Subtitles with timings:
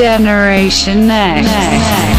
[0.00, 1.44] Generation Next.
[1.44, 2.09] Next.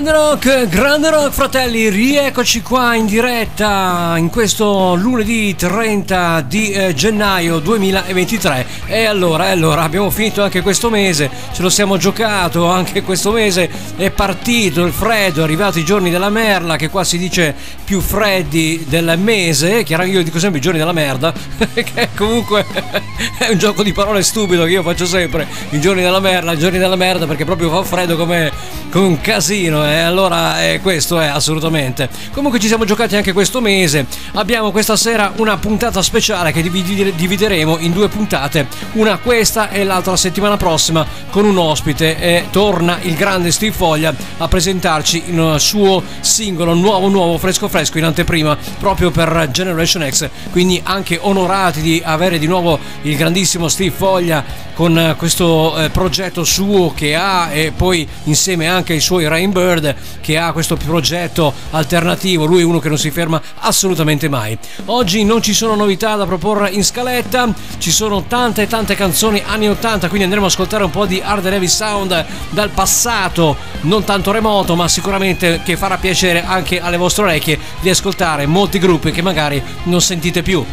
[0.00, 6.94] Grande rock, grande rock fratelli, rieccoci qua in diretta in questo lunedì 30 di eh,
[6.94, 13.02] gennaio 2023 e allora, allora abbiamo finito anche questo mese, ce lo siamo giocato anche
[13.02, 17.18] questo mese, è partito il freddo, è arrivato i giorni della merla che qua si
[17.18, 21.30] dice più freddi del mese, chiaramente io dico sempre i giorni della merda,
[21.74, 22.64] che comunque
[23.36, 26.58] è un gioco di parole stupido che io faccio sempre, i giorni della merda, i
[26.58, 28.50] giorni della merda perché proprio fa freddo come,
[28.90, 32.08] come un casino e eh, allora eh, questo è assolutamente.
[32.32, 34.06] Comunque ci siamo giocati anche questo mese.
[34.34, 40.16] Abbiamo questa sera una puntata speciale che divideremo in due puntate, una questa e l'altra
[40.16, 46.02] settimana prossima con un ospite e torna il grande Steve Foglia a presentarci il suo
[46.20, 50.28] singolo nuovo nuovo fresco fresco in anteprima proprio per Generation X.
[50.50, 56.44] Quindi anche onorati di avere di nuovo il grandissimo Steve Foglia con questo eh, progetto
[56.44, 61.52] suo che ha e poi insieme anche ai suoi Rainbow Bird che ha questo progetto
[61.70, 64.56] alternativo, lui è uno che non si ferma assolutamente mai.
[64.86, 69.68] Oggi non ci sono novità da proporre in scaletta, ci sono tante tante canzoni anni
[69.68, 74.04] 80, quindi andremo ad ascoltare un po' di hard and heavy sound dal passato, non
[74.04, 79.10] tanto remoto, ma sicuramente che farà piacere anche alle vostre orecchie di ascoltare molti gruppi
[79.10, 80.64] che magari non sentite più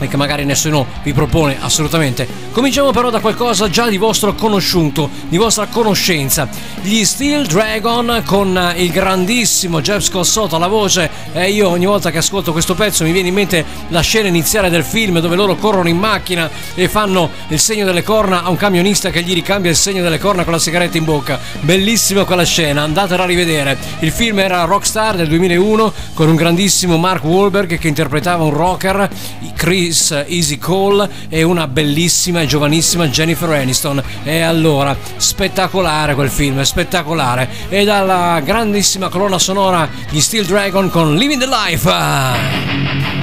[0.00, 2.26] e che magari nessuno vi propone assolutamente.
[2.52, 6.48] Cominciamo però da qualcosa già di vostro conosciuto, di vostra conoscenza.
[6.80, 12.18] Gli Steel Dragon con il grandissimo Jeff Scossotto alla voce e io ogni volta che
[12.18, 15.88] ascolto questo pezzo mi viene in mente la scena iniziale del film dove loro corrono
[15.88, 19.76] in macchina e fanno il segno delle corna a un camionista che gli ricambia il
[19.76, 21.38] segno delle corna con la sigaretta in bocca.
[21.60, 23.76] Bellissima quella scena, andatela a rivedere.
[24.00, 29.08] Il film era Rockstar del 2001 con un grandissimo Mark Wahlberg che interpretava un rocker,
[29.54, 34.00] Chris Kiss Easy Call e una bellissima e giovanissima Jennifer Aniston.
[34.22, 37.48] E allora, spettacolare quel film, spettacolare.
[37.68, 43.19] E dalla grandissima colonna sonora di Steel Dragon con Living the Life.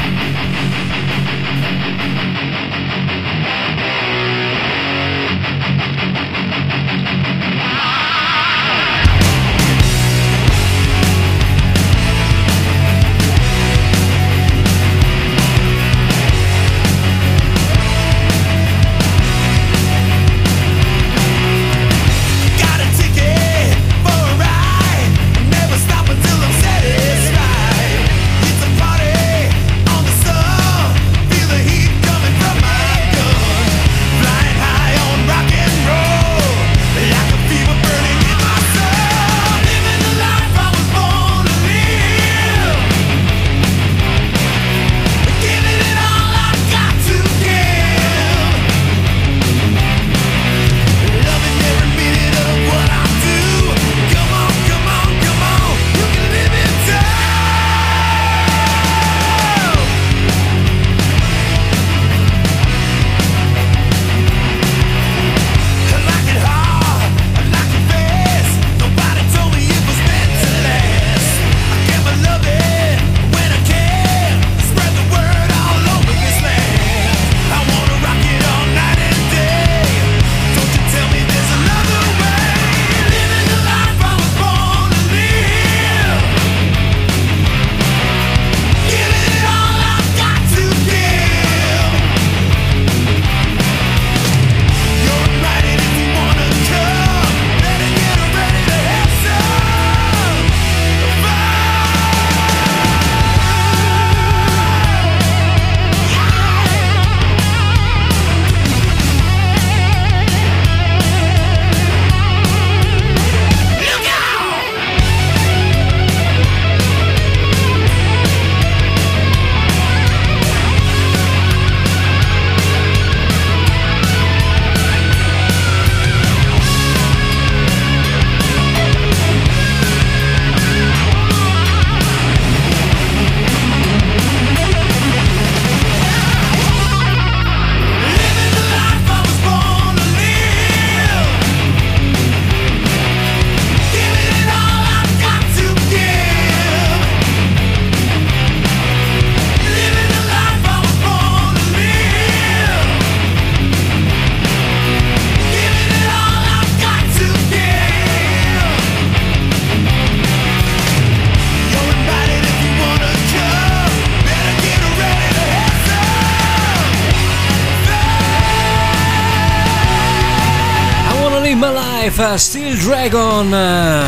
[173.38, 174.04] John eh,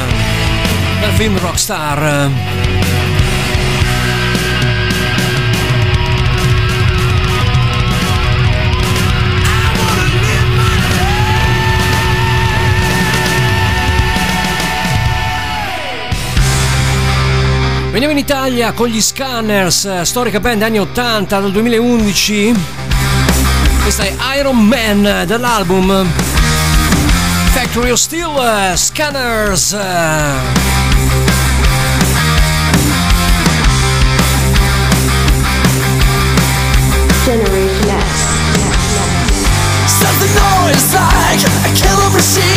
[1.02, 2.32] dal film Rockstar.
[17.92, 22.56] Veniamo in Italia con gli Scanners, eh, storica band anni 80 dal 2011.
[23.84, 26.29] Questa è Iron Man eh, dell'album
[27.76, 29.76] Mercury Steel uh, Scanners.
[29.76, 29.80] Uh.
[37.26, 38.26] Generation X.
[39.86, 42.49] Something noise like a killer machine.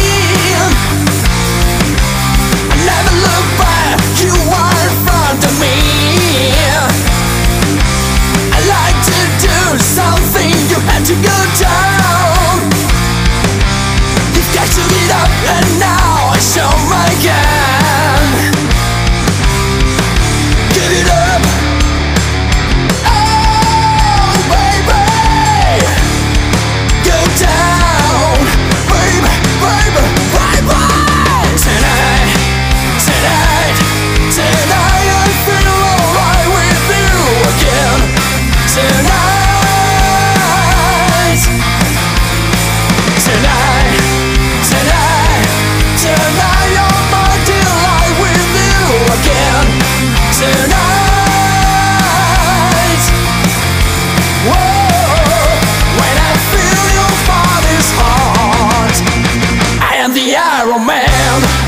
[60.13, 61.62] the Iron Man.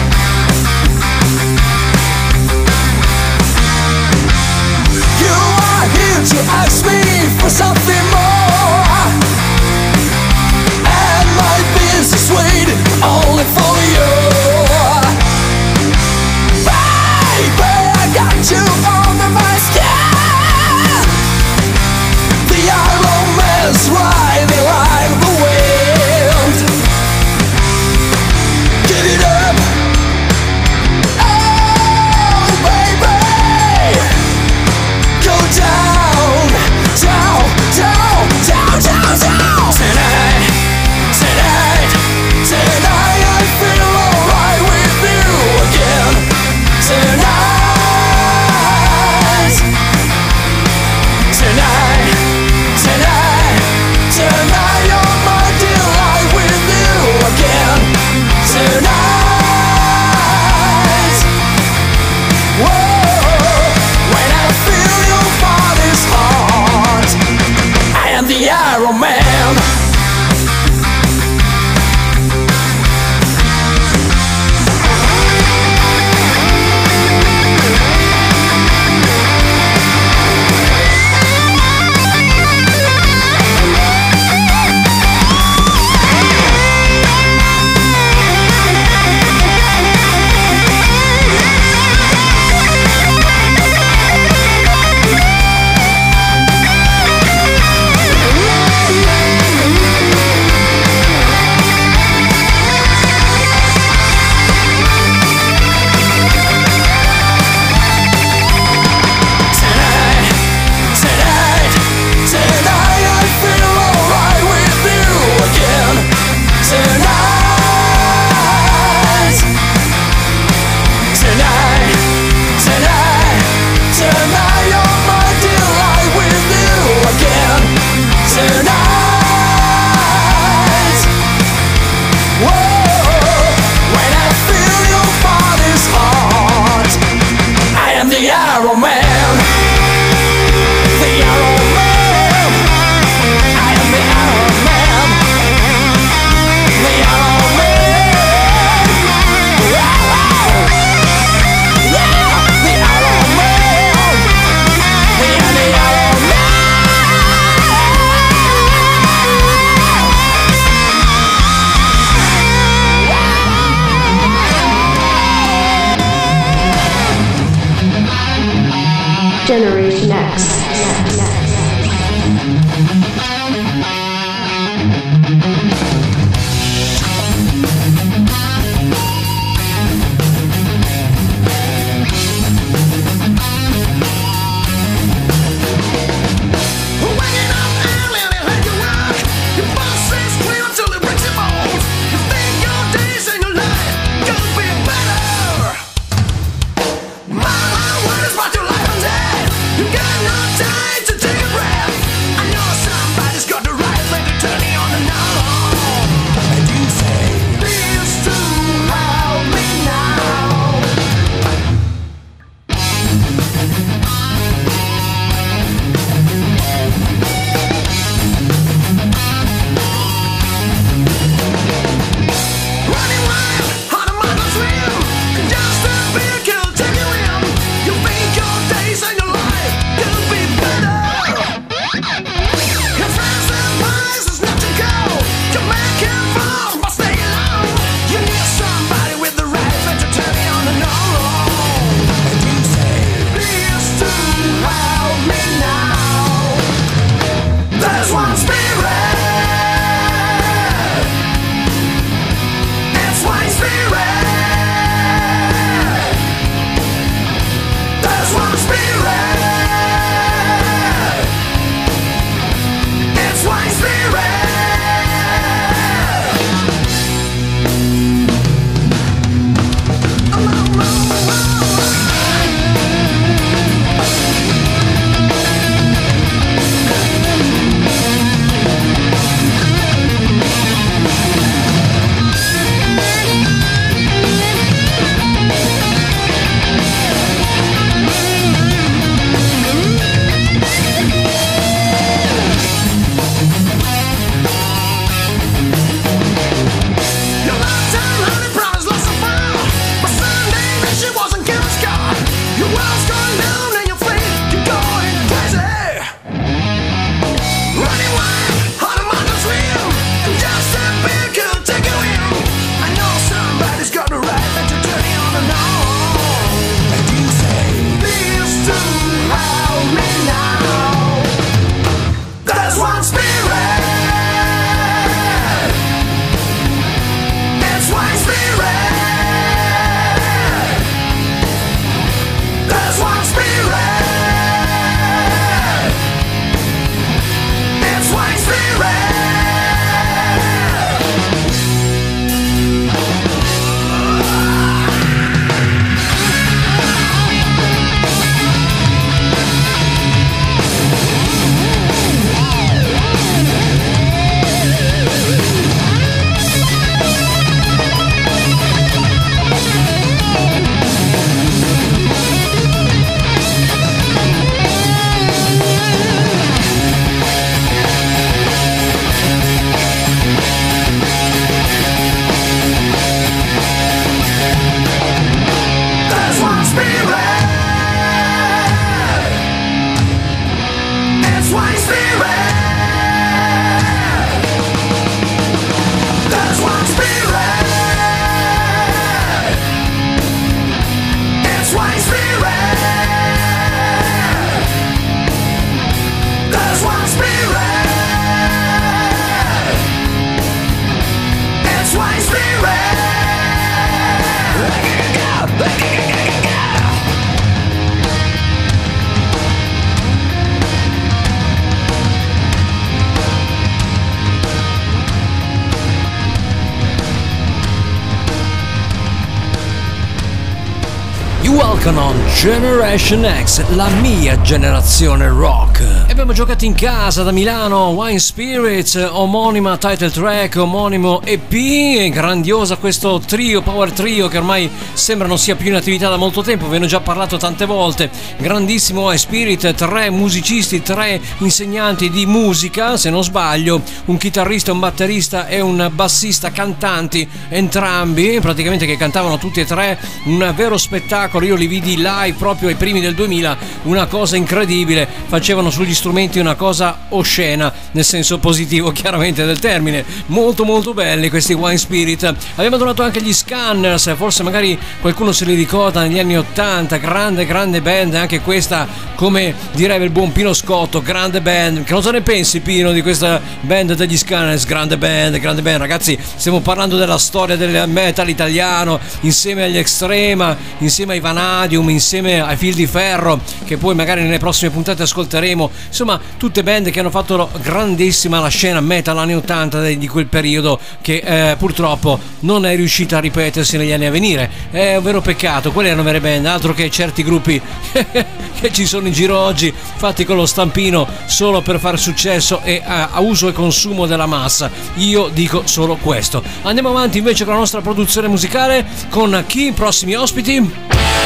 [422.35, 425.83] Generation X, la mia generazione rock.
[426.11, 433.21] Abbiamo giocato in casa da Milano, Wine Spirits, omonima title track, omonimo EP, grandiosa questo
[433.25, 436.79] trio, power trio che ormai sembra non sia più in attività da molto tempo, ve
[436.79, 438.11] ne ho già parlato tante volte.
[438.37, 444.81] Grandissimo Wine Spirit, tre musicisti, tre insegnanti di musica, se non sbaglio, un chitarrista, un
[444.81, 451.44] batterista e un bassista cantanti, entrambi, praticamente che cantavano tutti e tre, un vero spettacolo,
[451.45, 456.39] io li vidi live proprio ai primi del 2000 una cosa incredibile, facevano sugli strumenti
[456.39, 462.35] una cosa oscena, nel senso positivo chiaramente del termine, molto molto belli questi Wine Spirit.
[462.55, 467.47] Abbiamo donato anche gli Scanners, forse magari qualcuno se li ricorda negli anni 80, grande
[467.47, 471.85] grande band, anche questa come direbbe il buon Pino Scotto, grande band.
[471.85, 474.67] Che cosa ne pensi Pino di questa band degli Scanners?
[474.67, 480.57] Grande band, grande band, ragazzi, stiamo parlando della storia del metal italiano insieme agli Extrema,
[480.79, 485.69] insieme ai Vanadium, insieme ai Fil di Ferro, che poi magari nelle prossime puntate ascolteremo.
[485.89, 490.79] Insomma, tutte band che hanno fatto grandissima la scena metal anni 80 di quel periodo
[491.01, 494.49] che eh, purtroppo non è riuscita a ripetersi negli anni a venire.
[494.71, 497.61] È un vero peccato, quelle erano vere band, altro che certi gruppi
[498.61, 502.81] che ci sono in giro oggi, fatti con lo stampino solo per fare successo e
[502.85, 504.71] a, a uso e consumo della massa.
[504.97, 506.43] Io dico solo questo.
[506.63, 509.73] Andiamo avanti invece con la nostra produzione musicale con chi?
[509.73, 511.24] Prossimi ospiti?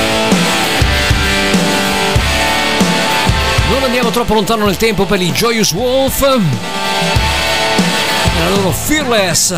[3.71, 6.39] Non andiamo troppo lontano nel tempo per i Joyous Wolf e
[8.41, 9.55] la loro Fearless.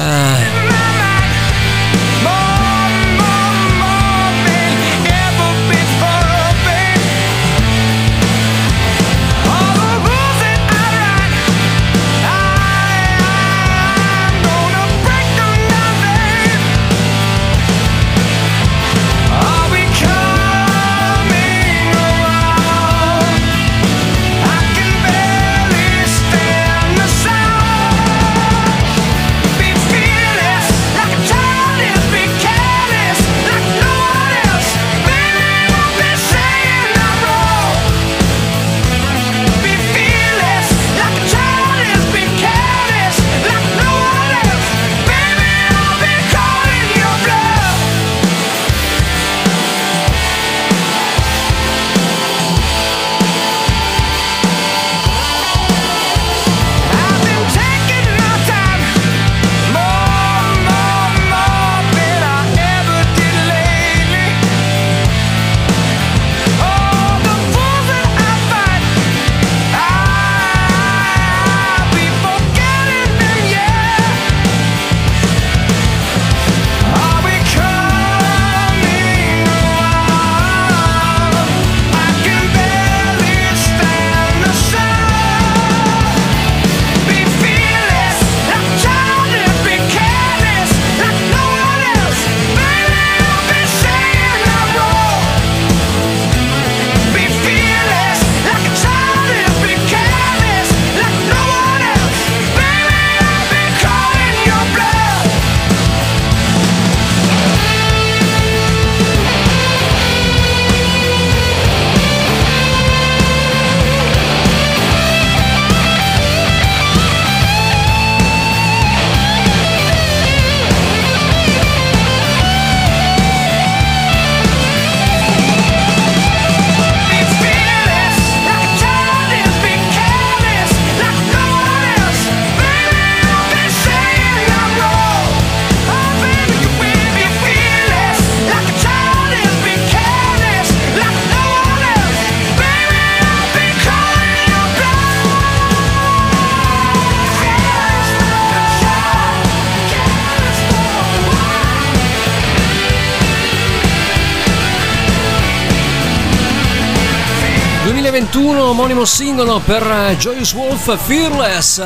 [158.71, 161.83] omonimo singolo per eh, Joyous Wolf Fearless.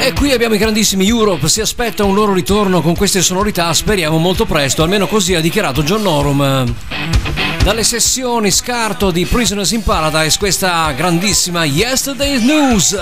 [0.00, 4.18] E qui abbiamo i grandissimi Europe, si aspetta un loro ritorno con queste sonorità, speriamo
[4.18, 6.74] molto presto, almeno così ha dichiarato John Norum
[7.64, 12.94] dalle sessioni scarto di Prisoners in Paradise questa grandissima Yesterday's News.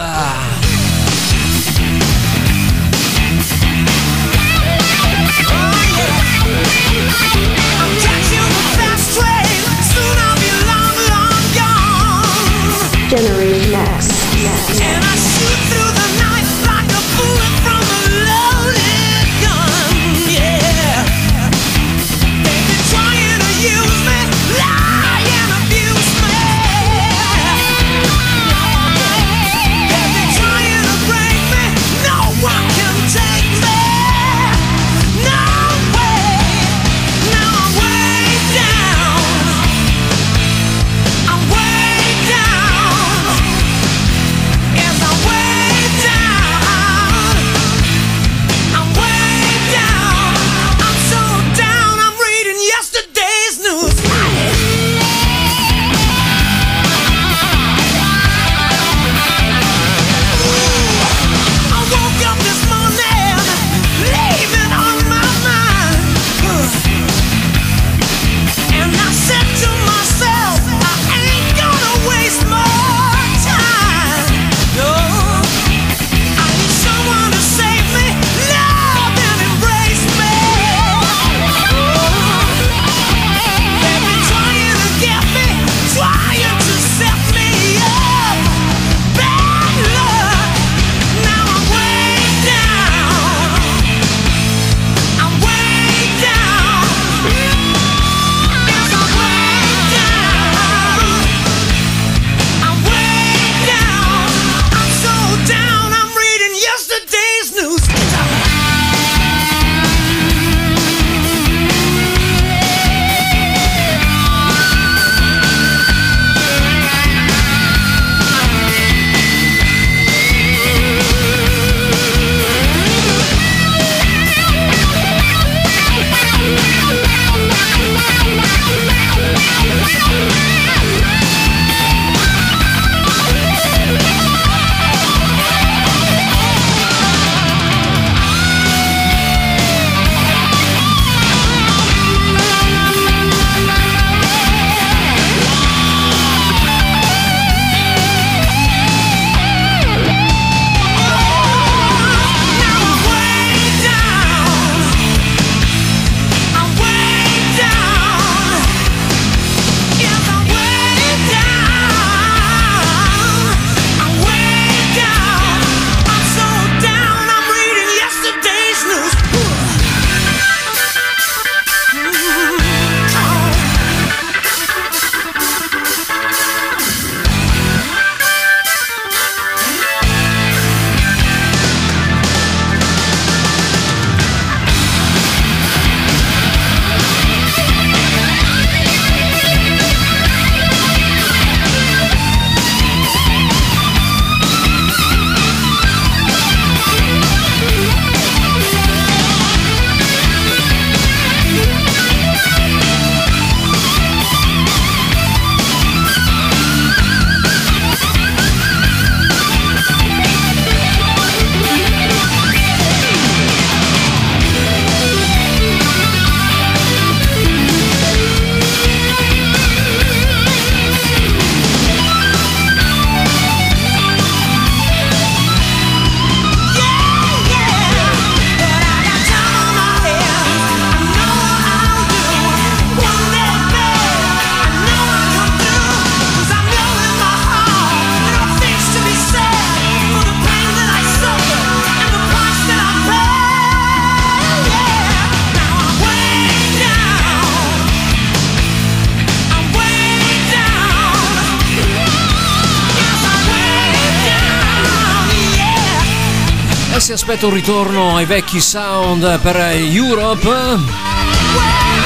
[257.33, 260.49] aspetta un ritorno ai vecchi sound per Europe.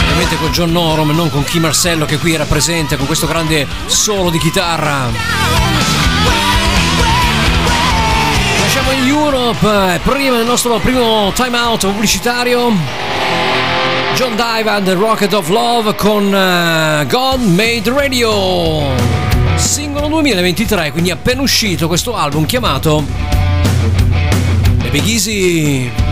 [0.04, 3.66] Ovviamente con John Norum, non con Kim Marcello che qui era presente con questo grande
[3.86, 5.10] solo di chitarra.
[8.60, 12.72] Lasciamo in Europe, eh, prima del nostro primo time out pubblicitario.
[14.14, 18.94] John Dive and the Rocket of Love con eh, God Made Radio.
[19.56, 23.35] Singolo 2023, quindi appena uscito questo album chiamato
[24.86, 26.05] le Big Easy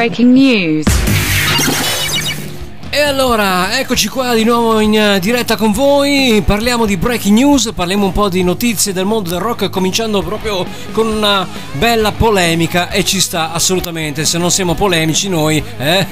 [0.00, 0.86] breaking news.
[2.88, 7.70] E allora, eccoci qua di nuovo in eh, diretta con voi, parliamo di breaking news,
[7.74, 12.88] parliamo un po' di notizie del mondo del rock, cominciando proprio con una bella polemica
[12.90, 15.62] e ci sta assolutamente, se non siamo polemici noi.
[15.76, 16.06] Eh?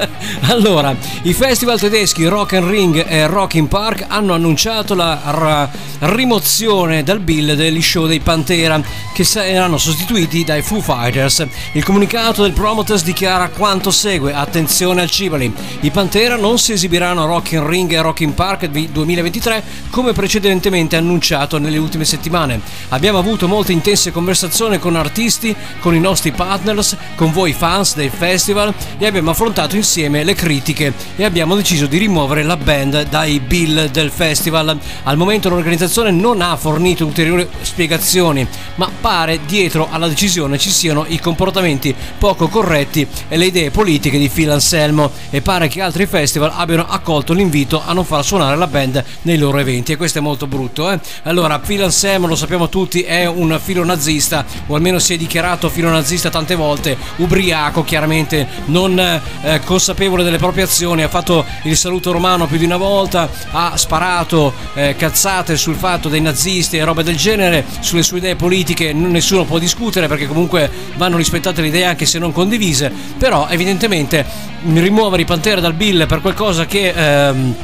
[0.48, 5.68] allora, i festival tedeschi Rock and Ring e Rock in Park hanno annunciato la r-
[6.14, 8.82] rimozione dal bill degli show dei Pantera
[9.14, 11.46] che saranno sostituiti dai Foo Fighters.
[11.72, 15.54] Il comunicato del Promoters dichiara quanto segue: attenzione al Cibali.
[15.80, 20.12] I Pantera non si esibiranno a Rock in Ring e Rock in Park 2023 come
[20.12, 22.60] precedentemente annunciato nelle ultime settimane.
[22.88, 28.10] Abbiamo avuto molte intense conversazioni con artisti, con i nostri partners, con voi fans del
[28.10, 33.38] festival e abbiamo affrontato insieme le critiche e abbiamo deciso di rimuovere la band dai
[33.38, 34.76] bill del festival.
[35.04, 41.04] Al momento l'organizzazione non ha fornito ulteriori spiegazioni, ma pare dietro alla decisione ci siano
[41.06, 46.06] i comportamenti poco corretti e le idee politiche di Phil Anselmo e pare che altri
[46.06, 50.20] festival abbiano accolto l'invito a non far suonare la band nei loro eventi e questo
[50.20, 50.90] è molto brutto.
[50.90, 50.98] Eh?
[51.24, 55.68] Allora, Phil Anselmo, lo sappiamo tutti, è un filo nazista o almeno si è dichiarato
[55.68, 61.76] filo nazista tante volte, ubriaco chiaramente, non eh, consapevole delle proprie azioni, ha fatto il
[61.76, 66.84] saluto romano più di una volta, ha sparato eh, cazzate sul fatto dei nazisti e
[66.84, 71.68] robe del genere, sulle sue idee politiche nessuno può discutere perché comunque vanno rispettate le
[71.68, 74.24] idee anche se non condivise, però evidentemente
[74.62, 76.92] rimuovere i Pantera dal bill per qualcosa che...
[76.94, 77.54] Ehm,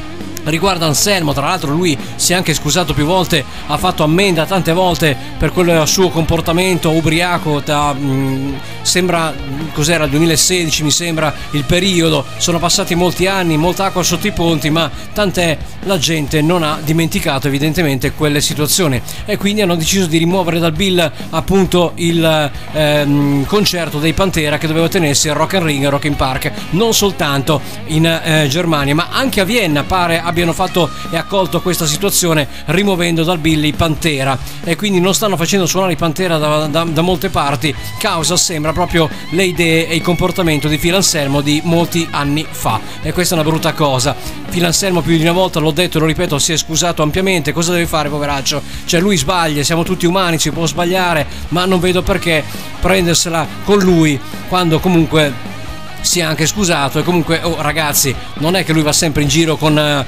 [0.45, 4.73] riguarda Anselmo, tra l'altro lui si è anche scusato più volte, ha fatto ammenda tante
[4.73, 9.33] volte per quel suo comportamento ubriaco, da, mh, sembra,
[9.73, 14.31] cos'era, il 2016 mi sembra il periodo, sono passati molti anni, molta acqua sotto i
[14.31, 19.01] ponti, ma tant'è la gente non ha dimenticato evidentemente quelle situazioni.
[19.25, 24.67] E quindi hanno deciso di rimuovere dal bill appunto il ehm, concerto dei Pantera che
[24.67, 29.07] doveva tenersi a Rock and Ring Rock in Park, non soltanto in eh, Germania, ma
[29.11, 34.37] anche a Vienna pare abbiano fatto e accolto questa situazione rimuovendo dal bill i Pantera.
[34.63, 37.73] E quindi non stanno facendo suonare Pantera da, da, da molte parti.
[37.99, 42.79] Causa sembra proprio le idee e il comportamento di Phil Anselmo di molti anni fa.
[43.01, 44.15] E questa è una brutta cosa.
[44.49, 47.51] Phil Anselmo più di una volta l'ho detto e lo ripeto si è scusato ampiamente.
[47.51, 48.61] Cosa deve fare poveraccio?
[48.85, 52.43] Cioè lui sbaglia siamo tutti umani si può sbagliare ma non vedo perché
[52.79, 55.59] prendersela con lui quando comunque
[56.01, 59.27] si è anche scusato e comunque oh, ragazzi non è che lui va sempre in
[59.27, 60.05] giro con eh,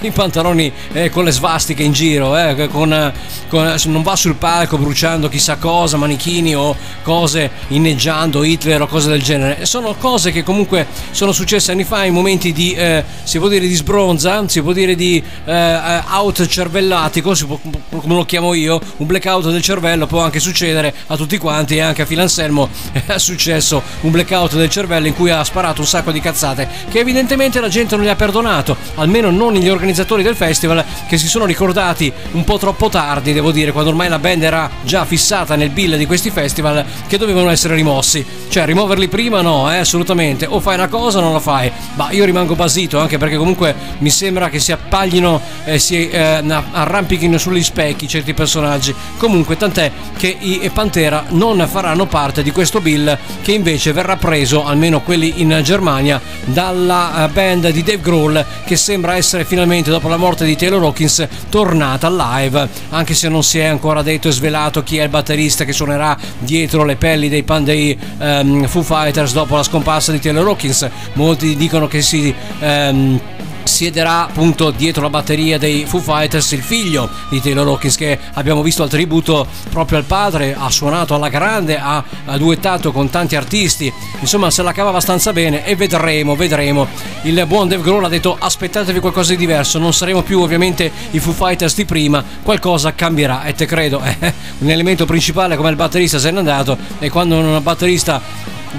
[0.00, 3.12] i pantaloni eh, con le svastiche in giro eh, con, eh,
[3.48, 9.08] con, non va sul palco bruciando chissà cosa manichini o cose inneggiando Hitler o cose
[9.08, 9.66] del genere.
[9.66, 13.66] Sono cose che comunque sono successe anni fa in momenti di eh, si può dire
[13.66, 17.58] di sbronza si può dire di eh, out cervellatico può,
[18.00, 21.80] come lo chiamo io un blackout del cervello può anche succedere a tutti quanti e
[21.80, 22.68] anche a Phil Anselmo
[23.06, 26.98] è successo un blackout del cervello in cui ha sparato un sacco di cazzate che
[26.98, 31.28] evidentemente la gente non gli ha perdonato, almeno non gli organizzatori del festival che si
[31.28, 35.56] sono ricordati un po' troppo tardi, devo dire, quando ormai la band era già fissata
[35.56, 38.24] nel bill di questi festival che dovevano essere rimossi.
[38.48, 40.46] Cioè, rimuoverli prima no, eh, assolutamente.
[40.46, 41.70] O fai una cosa o non la fai.
[41.94, 46.42] Ma io rimango basito anche perché comunque mi sembra che si appaglino eh, si eh,
[46.70, 48.94] arrampichino sugli specchi certi personaggi.
[49.16, 54.64] Comunque, tant'è che i Pantera non faranno parte di questo bill che invece verrà preso,
[54.64, 59.90] almeno quelli quelli in Germania dalla eh, band di Dave Grohl che sembra essere finalmente
[59.90, 64.26] dopo la morte di Taylor Hawkins tornata live anche se non si è ancora detto
[64.26, 68.66] e svelato chi è il batterista che suonerà dietro le pelli dei pan dei um,
[68.66, 70.88] Foo Fighters dopo la scomparsa di Taylor Hawkins.
[71.14, 73.20] Molti dicono che si um,
[73.64, 78.62] siederà appunto dietro la batteria dei Foo Fighters il figlio di Taylor Hawkins che abbiamo
[78.62, 82.04] visto al tributo proprio al padre, ha suonato alla grande, ha,
[82.36, 86.86] duettato con tanti artisti, insomma se la cava abbastanza bene e vedremo, vedremo.
[87.22, 91.18] Il buon Dave Grohl ha detto aspettatevi qualcosa di diverso, non saremo più ovviamente i
[91.18, 95.76] Foo Fighters di prima, qualcosa cambierà e te credo, eh, un elemento principale come il
[95.76, 98.20] batterista se n'è andato e quando un batterista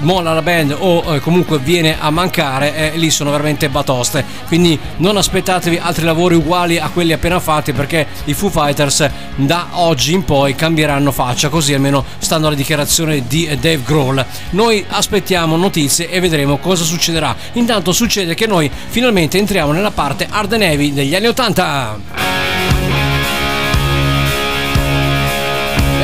[0.00, 4.24] molla la band o eh, comunque viene a mancare, eh, lì sono veramente batoste.
[4.46, 9.68] Quindi non aspettatevi altri lavori uguali a quelli appena fatti perché i Foo Fighters da
[9.72, 14.24] oggi in poi cambieranno faccia, così almeno stanno alle dichiarazioni di Dave Grohl.
[14.50, 17.34] Noi aspettiamo notizie e vedremo cosa succederà.
[17.52, 22.23] Intanto succede che noi finalmente entriamo nella parte hard and heavy degli anni 80.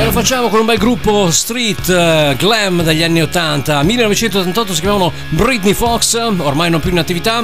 [0.01, 3.83] E lo facciamo con un bel gruppo street uh, glam degli anni 80.
[3.83, 7.43] 1988 si chiamavano Britney Fox, ormai non più in attività.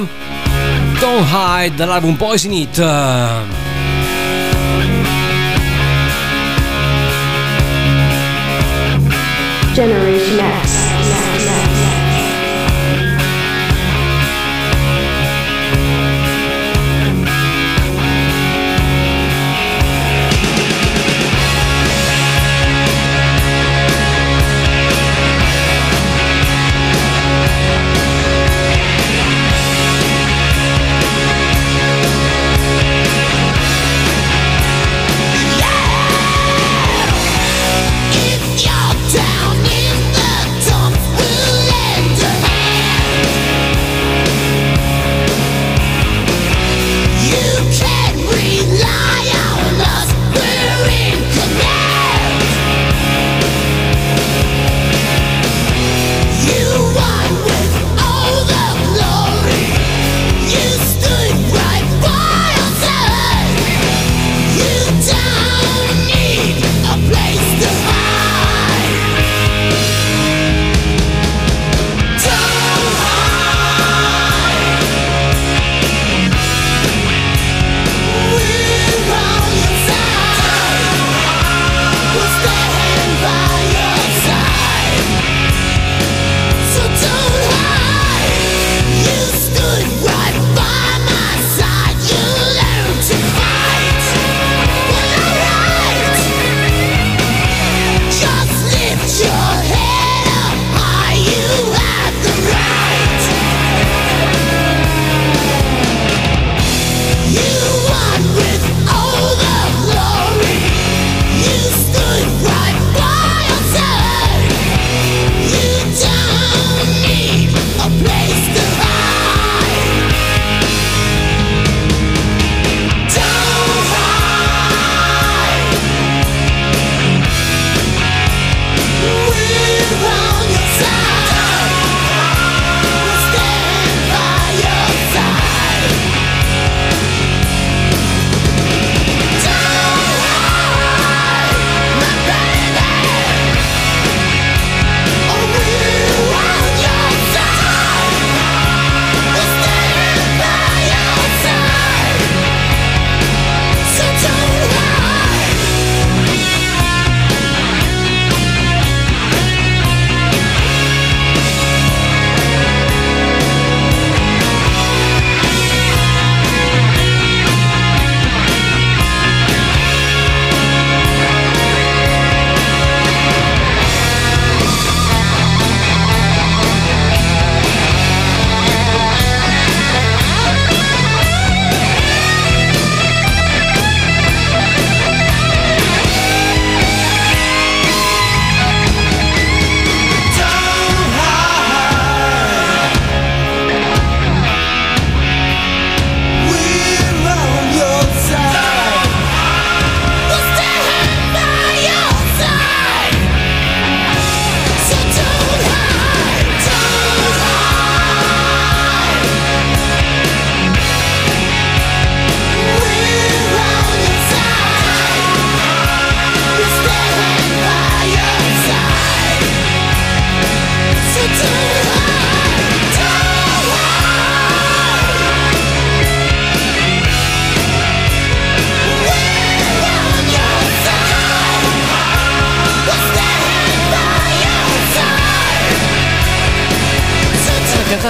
[0.98, 2.74] Don't Hide dall'album Poison It.
[9.72, 10.77] Generation X.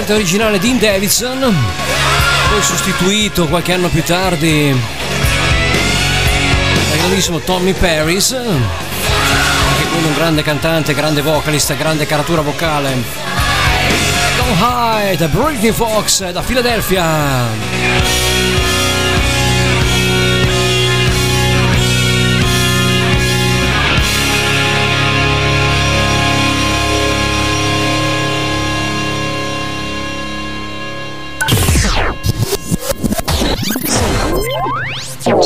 [0.09, 1.55] cantante originale Dean Davidson,
[2.51, 4.75] poi sostituito qualche anno più tardi
[6.89, 12.97] dal grandissimo Tommy Paris, anche quello un grande cantante, grande vocalista, grande caratura vocale.
[14.37, 18.58] Don't Hide, Britney Fox da Filadelfia.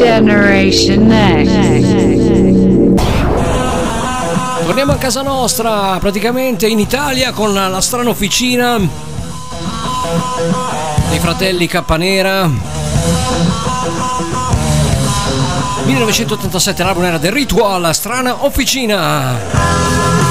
[0.03, 2.96] Generation Next.
[4.64, 8.78] Torniamo a casa nostra, praticamente in Italia con la strana officina
[11.09, 12.50] dei fratelli Cappanera.
[15.84, 20.21] 1987 l'album era The Ritual, strana officina.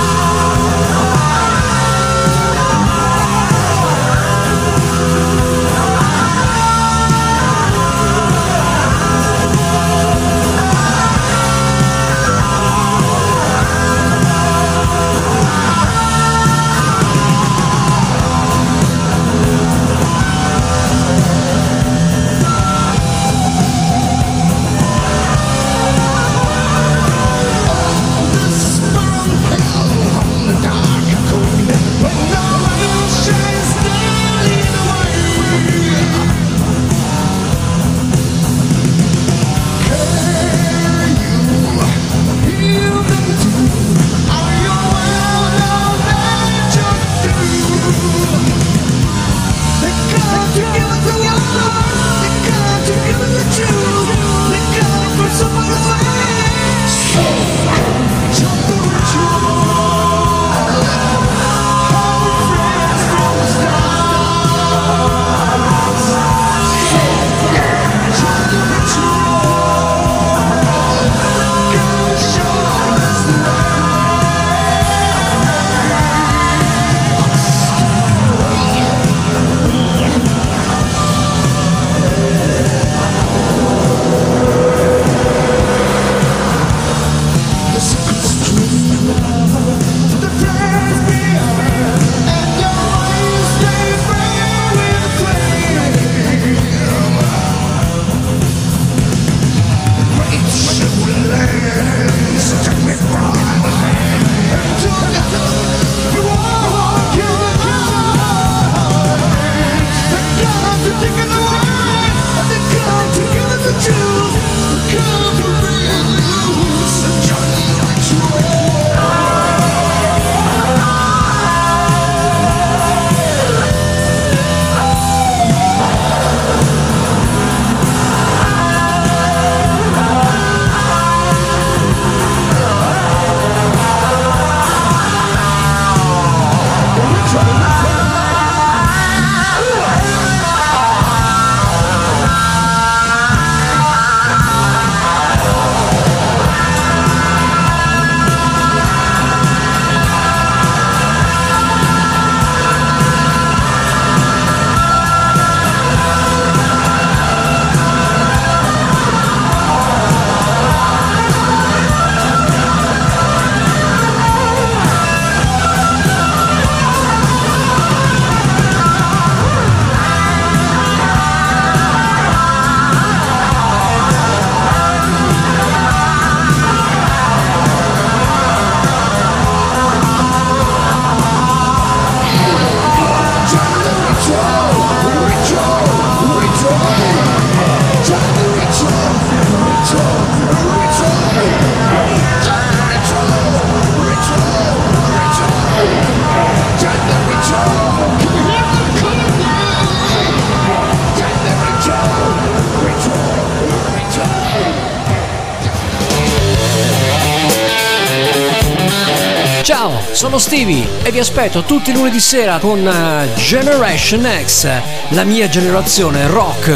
[211.41, 214.69] Vi aspetto tutti i lunedì sera con eh, Generation X,
[215.09, 216.71] la mia generazione rock.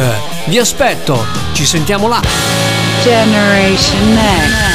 [0.45, 2.19] Vi aspetto, ci sentiamo là.
[3.03, 4.74] Generation Next.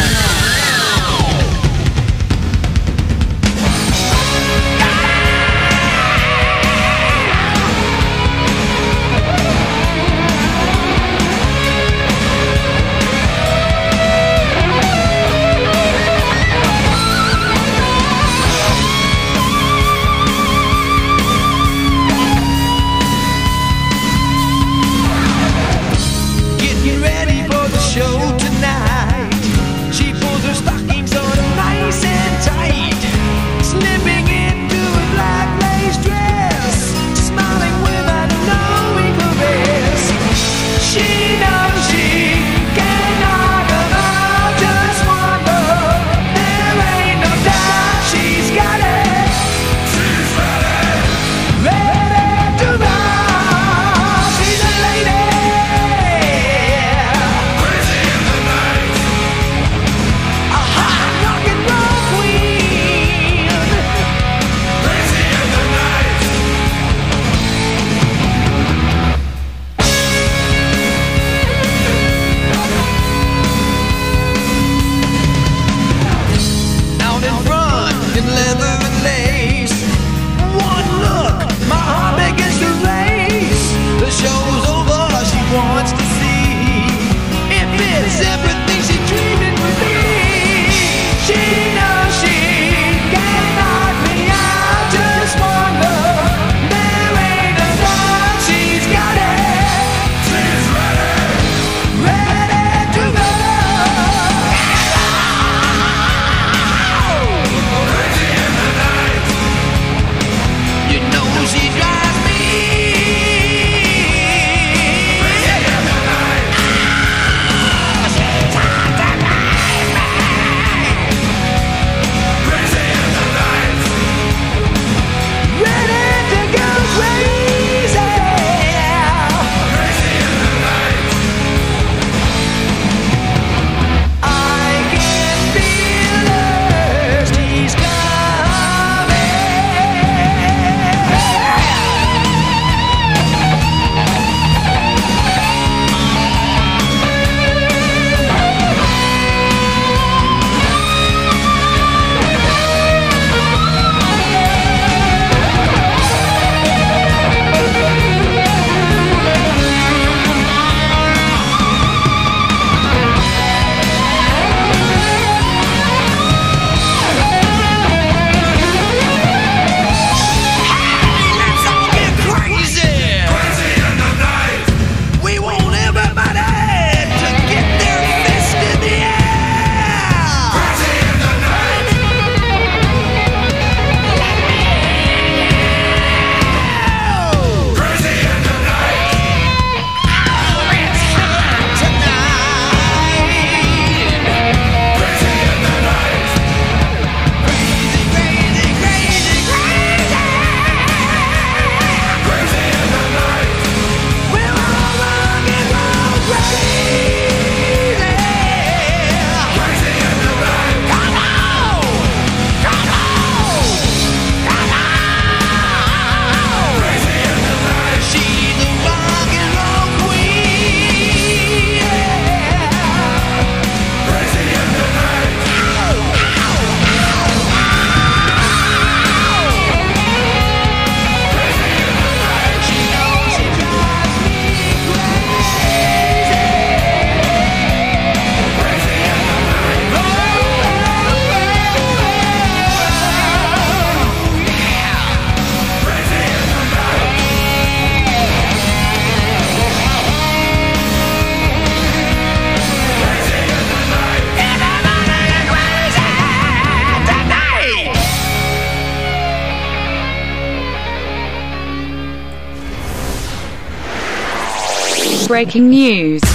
[265.41, 266.30] Breaking news.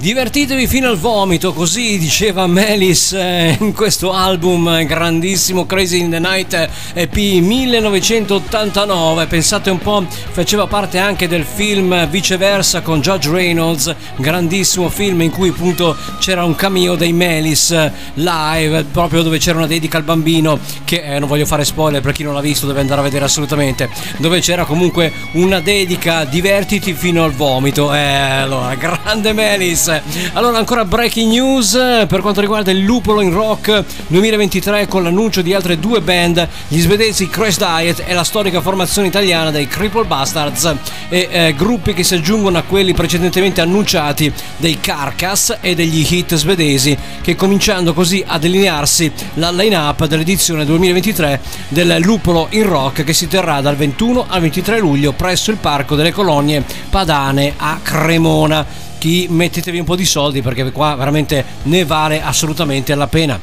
[0.00, 6.08] Divertitevi fino al vomito, così diceva Melis eh, in questo album eh, grandissimo Crazy in
[6.08, 9.26] the Night eh, EP 1989.
[9.26, 15.30] Pensate un po', faceva parte anche del film Viceversa con Judge Reynolds, grandissimo film in
[15.30, 20.04] cui appunto c'era un cameo dei Melis eh, live, proprio dove c'era una dedica al
[20.04, 23.04] bambino che eh, non voglio fare spoiler per chi non l'ha visto, deve andare a
[23.04, 27.92] vedere assolutamente, dove c'era comunque una dedica divertiti fino al vomito.
[27.92, 29.88] Eh, allora, grande Melis.
[30.34, 35.42] Allora, ancora breaking news eh, per quanto riguarda il Lupolo in Rock 2023 con l'annuncio
[35.42, 40.04] di altre due band, gli svedesi Crash Diet e la storica formazione italiana dei Cripple
[40.04, 40.74] Bastards
[41.08, 46.34] e eh, gruppi che si aggiungono a quelli precedentemente annunciati dei Carcass e degli hit
[46.34, 53.12] svedesi che cominciando così a delinearsi la line-up dell'edizione 2023 del Lupolo in Rock che
[53.12, 58.88] si terrà dal 21 al 23 luglio presso il Parco delle Colonie Padane a Cremona
[59.00, 63.40] chi mettetevi un po' di soldi perché qua veramente ne vale assolutamente la pena.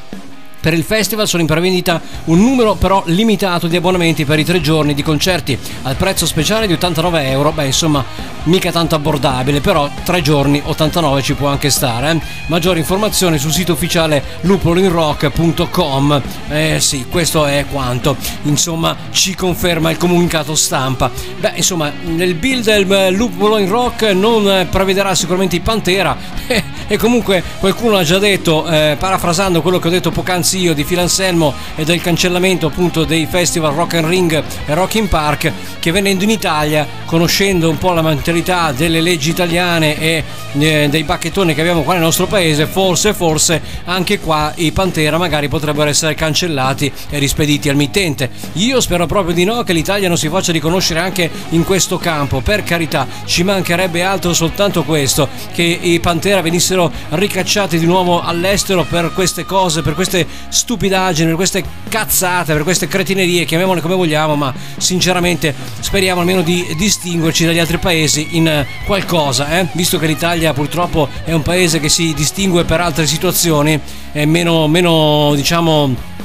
[0.60, 4.60] Per il festival sono in prevendita un numero però limitato di abbonamenti per i tre
[4.60, 7.52] giorni di concerti al prezzo speciale di 89 euro.
[7.52, 8.04] Beh, insomma,
[8.44, 12.10] mica tanto abbordabile, però tre giorni 89 ci può anche stare.
[12.10, 12.20] eh.
[12.46, 16.22] Maggiori informazioni sul sito ufficiale lupolinrock.com.
[16.48, 18.16] Eh sì, questo è quanto.
[18.42, 21.08] Insomma, ci conferma il comunicato stampa.
[21.38, 26.16] Beh, insomma, nel build del eh, Lupolo in Rock non eh, prevederà sicuramente i Pantera.
[26.88, 30.84] e comunque qualcuno ha già detto, eh, parafrasando quello che ho detto poc'anzi io di
[30.84, 35.52] Phil Anselmo e del cancellamento appunto dei festival Rock and Ring e Rock in Park,
[35.78, 40.24] che venendo in Italia, conoscendo un po' la mentalità delle leggi italiane e
[40.58, 45.18] eh, dei bacchettoni che abbiamo qua nel nostro paese, forse, forse anche qua i Pantera
[45.18, 48.30] magari potrebbero essere cancellati e rispediti al mittente.
[48.54, 52.40] Io spero proprio di no, che l'Italia non si faccia riconoscere anche in questo campo,
[52.40, 58.84] per carità, ci mancherebbe altro soltanto questo, che i Pantera venissero ricacciati di nuovo all'estero
[58.84, 64.36] per queste cose, per queste stupidaggini, per queste cazzate, per queste cretinerie, chiamiamole come vogliamo,
[64.36, 69.66] ma sinceramente speriamo almeno di distinguerci dagli altri paesi in eh, qualcosa, eh?
[69.72, 73.80] visto che l'Italia purtroppo è un paese che si distingue per altre situazioni,
[74.12, 76.16] è meno, meno diciamo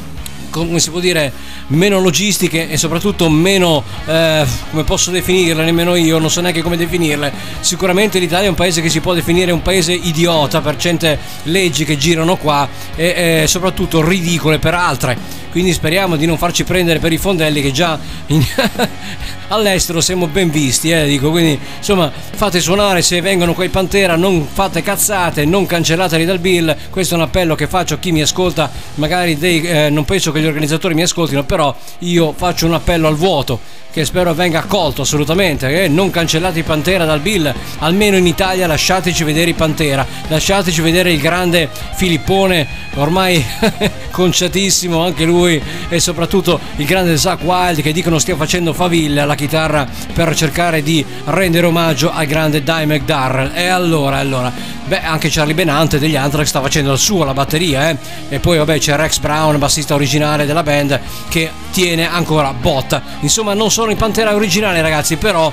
[0.53, 1.33] come si può dire,
[1.67, 6.77] meno logistiche e soprattutto meno, eh, come posso definirle, nemmeno io, non so neanche come
[6.77, 7.31] definirle.
[7.59, 11.85] Sicuramente l'Italia è un paese che si può definire un paese idiota per certe leggi
[11.85, 15.41] che girano qua e eh, soprattutto ridicole per altre.
[15.53, 18.43] Quindi speriamo di non farci prendere per i fondelli che già in-
[19.49, 21.29] all'estero siamo ben visti, eh, dico.
[21.29, 26.75] Quindi insomma fate suonare se vengono quei Pantera, non fate cazzate, non cancellateli dal bill.
[26.89, 30.31] Questo è un appello che faccio a chi mi ascolta, magari dei, eh, non penso
[30.31, 31.62] che gli organizzatori mi ascoltino, però
[31.99, 35.83] io faccio un appello al vuoto che spero venga accolto assolutamente.
[35.83, 35.87] Eh?
[35.87, 41.13] Non cancellate i Pantera dal bill, almeno in Italia lasciateci vedere i Pantera, lasciateci vedere
[41.13, 43.45] il grande Filippone, ormai
[44.09, 49.35] conciatissimo anche lui, e soprattutto il grande Zach Wild che dicono stia facendo faville alla
[49.35, 53.51] chitarra per cercare di rendere omaggio al grande Dimebag Darrell.
[53.53, 54.51] E allora, allora,
[54.85, 57.97] beh, anche Charlie Benante degli Anthrax sta facendo il suo alla batteria, eh?
[58.29, 63.01] E poi vabbè c'è Rex Brown, bassista originale della band, che tiene ancora botta.
[63.21, 65.51] Insomma, non sono i Pantera originali, ragazzi, però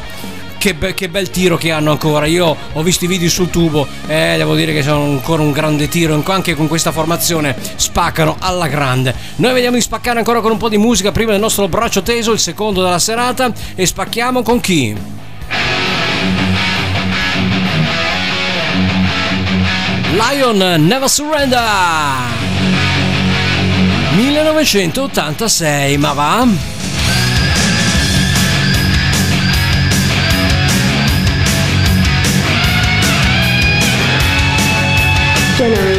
[0.58, 2.26] che, be- che bel tiro che hanno ancora.
[2.26, 5.88] Io ho visto i video sul tubo e devo dire che sono ancora un grande
[5.88, 6.22] tiro.
[6.26, 9.14] Anche con questa formazione spaccano alla grande.
[9.36, 12.32] Noi vediamo di spaccare ancora con un po' di musica prima del nostro braccio teso,
[12.32, 13.50] il secondo della serata.
[13.74, 14.94] E spacchiamo con chi?
[20.16, 20.58] Lion
[20.88, 21.56] Never Surrender
[24.16, 26.48] 1986, ma va?
[35.56, 35.89] Generation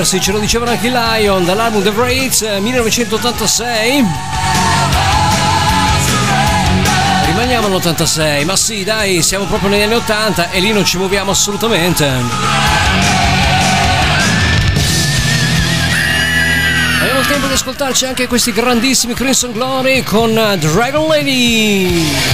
[0.00, 4.04] arrendersi, ce lo dicevano anche i Lion dall'album The eh, 1986.
[7.26, 11.30] Rimaniamo all'86, ma sì dai, siamo proprio negli anni 80 e lì non ci muoviamo
[11.30, 12.06] assolutamente.
[17.00, 22.29] Abbiamo il tempo di ascoltarci anche questi grandissimi Crimson Glory con Dragon Lady.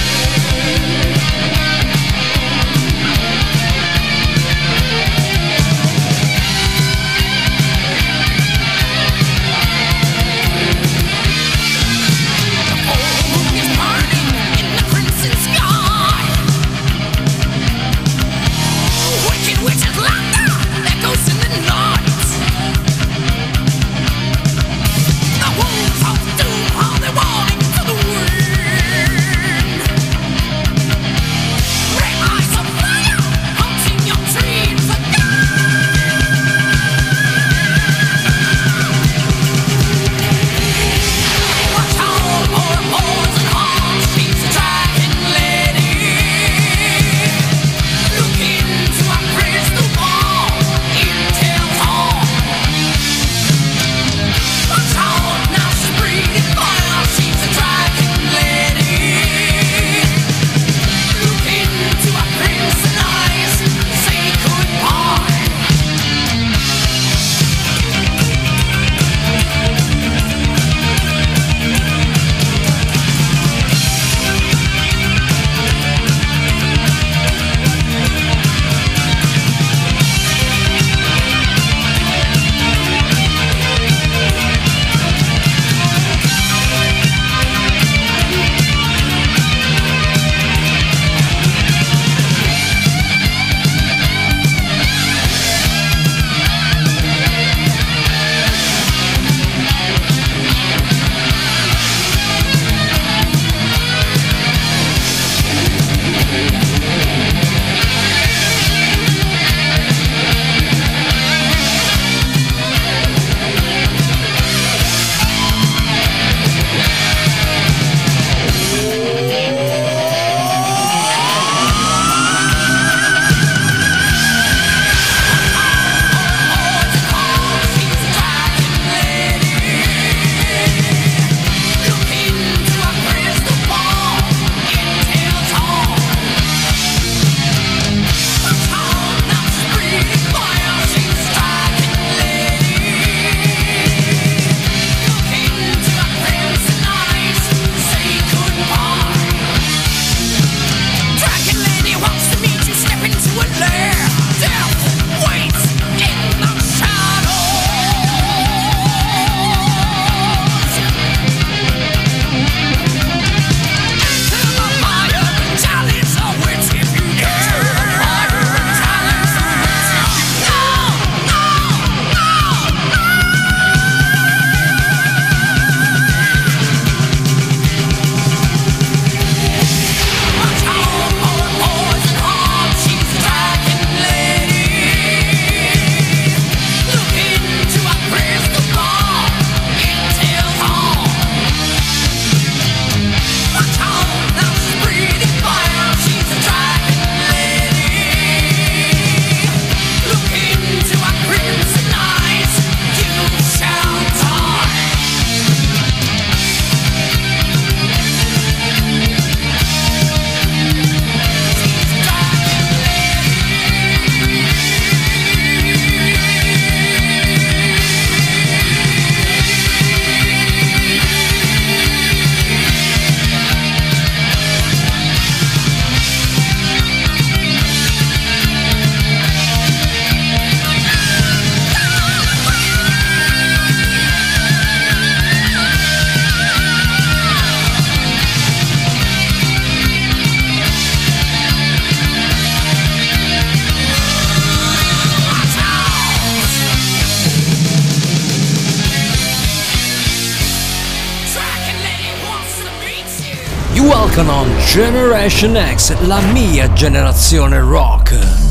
[254.17, 258.46] Welcome on Generation X, la mia generazione rock.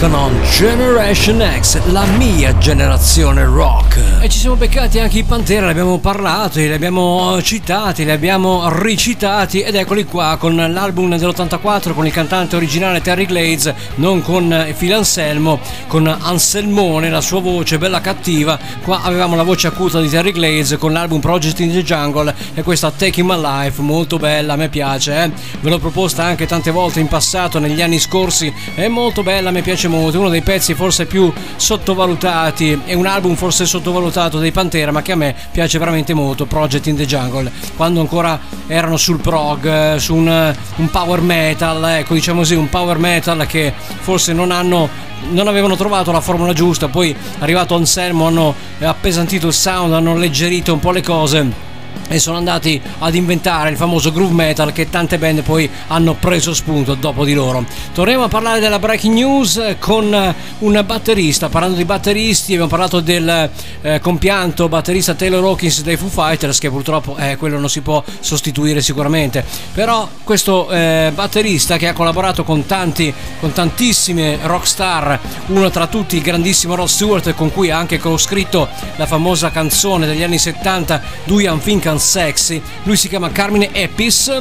[0.00, 3.89] Icon on Generation X, la mia generazione rock.
[4.22, 8.68] E ci siamo beccati anche i Pantera, li abbiamo parlati, li abbiamo citati, li abbiamo
[8.68, 14.74] ricitati ed eccoli qua con l'album dell'84 con il cantante originale Terry Glades, non con
[14.78, 18.58] Phil Anselmo, con Anselmone, la sua voce bella cattiva.
[18.82, 22.62] Qua avevamo la voce acuta di Terry Glades con l'album Project in the Jungle e
[22.62, 25.24] questa Taking My Life, molto bella, a me piace.
[25.24, 25.30] Eh?
[25.60, 29.62] Ve l'ho proposta anche tante volte in passato, negli anni scorsi, è molto bella, mi
[29.62, 33.89] piace molto, uno dei pezzi forse più sottovalutati, è un album forse sottovalutato
[34.38, 38.38] dei Pantera, ma che a me piace veramente molto, Project in the Jungle, quando ancora
[38.66, 43.46] erano sul prog, eh, su un, un power metal, ecco diciamo così, un power metal
[43.46, 49.48] che forse non hanno non avevano trovato la formula giusta, poi arrivato Anselmo hanno appesantito
[49.48, 51.69] il sound, hanno alleggerito un po' le cose
[52.10, 56.52] e sono andati ad inventare il famoso groove metal che tante band poi hanno preso
[56.52, 57.64] spunto dopo di loro.
[57.94, 63.48] Torniamo a parlare della breaking news con un batterista, parlando di batteristi abbiamo parlato del
[63.82, 68.02] eh, compianto batterista Taylor Hawkins dei Foo Fighters che purtroppo eh, quello non si può
[68.18, 75.70] sostituire sicuramente, però questo eh, batterista che ha collaborato con tanti, con tantissime rockstar, uno
[75.70, 80.24] tra tutti il grandissimo Rod Stewart con cui ha anche co-scritto la famosa canzone degli
[80.24, 84.32] anni 70 Do You Think Sexy, lui si chiama Carmine Epis.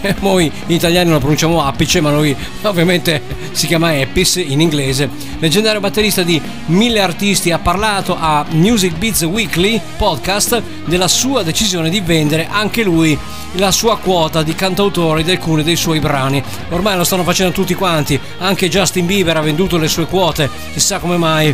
[0.00, 5.10] E noi in italiano lo pronunciamo Apice, ma lui ovviamente si chiama Epis in inglese.
[5.40, 11.90] Leggendario batterista di mille artisti ha parlato a Music Beats Weekly podcast della sua decisione
[11.90, 13.18] di vendere anche lui
[13.54, 16.40] la sua quota di cantautori di alcuni dei suoi brani.
[16.68, 21.00] Ormai lo stanno facendo tutti quanti, anche Justin Bieber ha venduto le sue quote, chissà
[21.00, 21.52] come mai.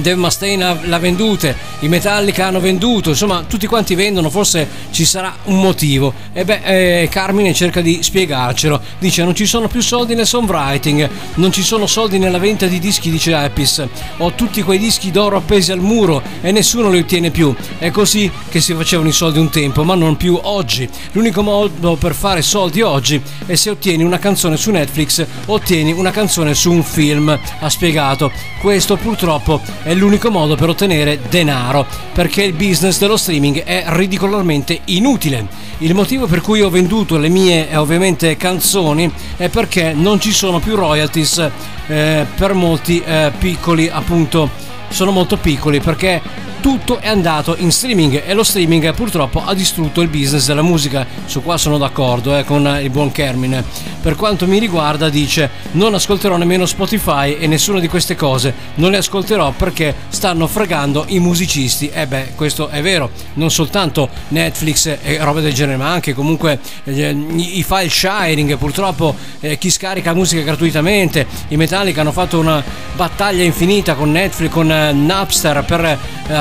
[0.00, 5.34] Dave Mustaine l'ha vendute, i Metallica hanno venduto, insomma tutti quanti vendono, forse ci sarà
[5.44, 6.12] un motivo.
[6.32, 11.08] E beh, eh, Carmine cerca di spiegarcelo, dice non ci sono più soldi nel songwriting,
[11.34, 13.86] non ci sono soldi nella vendita di dischi, dice Epis,
[14.18, 17.54] ho tutti quei dischi d'oro appesi al muro e nessuno li ottiene più.
[17.78, 20.88] È così che si facevano i soldi un tempo, ma non più oggi.
[21.12, 26.10] L'unico modo per fare soldi oggi è se ottieni una canzone su Netflix, ottieni una
[26.10, 28.30] canzone su un film, ha spiegato.
[28.60, 34.80] Questo purtroppo è l'unico modo per ottenere denaro, perché il business dello streaming è ridicolarmente
[34.86, 35.46] inutile.
[35.78, 40.32] Il motivo per cui ho venduto le mie eh, ovviamente canzoni è perché non ci
[40.32, 41.50] sono più royalties
[41.86, 44.50] eh, per molti eh, piccoli appunto
[44.90, 46.20] sono molto piccoli perché
[46.60, 51.06] tutto è andato in streaming e lo streaming purtroppo ha distrutto il business della musica.
[51.24, 53.64] Su qua sono d'accordo eh, con il buon Kermine.
[54.00, 58.90] Per quanto mi riguarda dice non ascolterò nemmeno Spotify e nessuna di queste cose, non
[58.90, 61.88] le ascolterò perché stanno fregando i musicisti.
[61.88, 66.14] E eh beh, questo è vero, non soltanto Netflix e robe del genere, ma anche
[66.14, 72.38] comunque eh, i file sharing, purtroppo eh, chi scarica musica gratuitamente, i Metallica hanno fatto
[72.38, 72.62] una
[72.94, 75.98] battaglia infinita con Netflix, con eh, Napster per eh,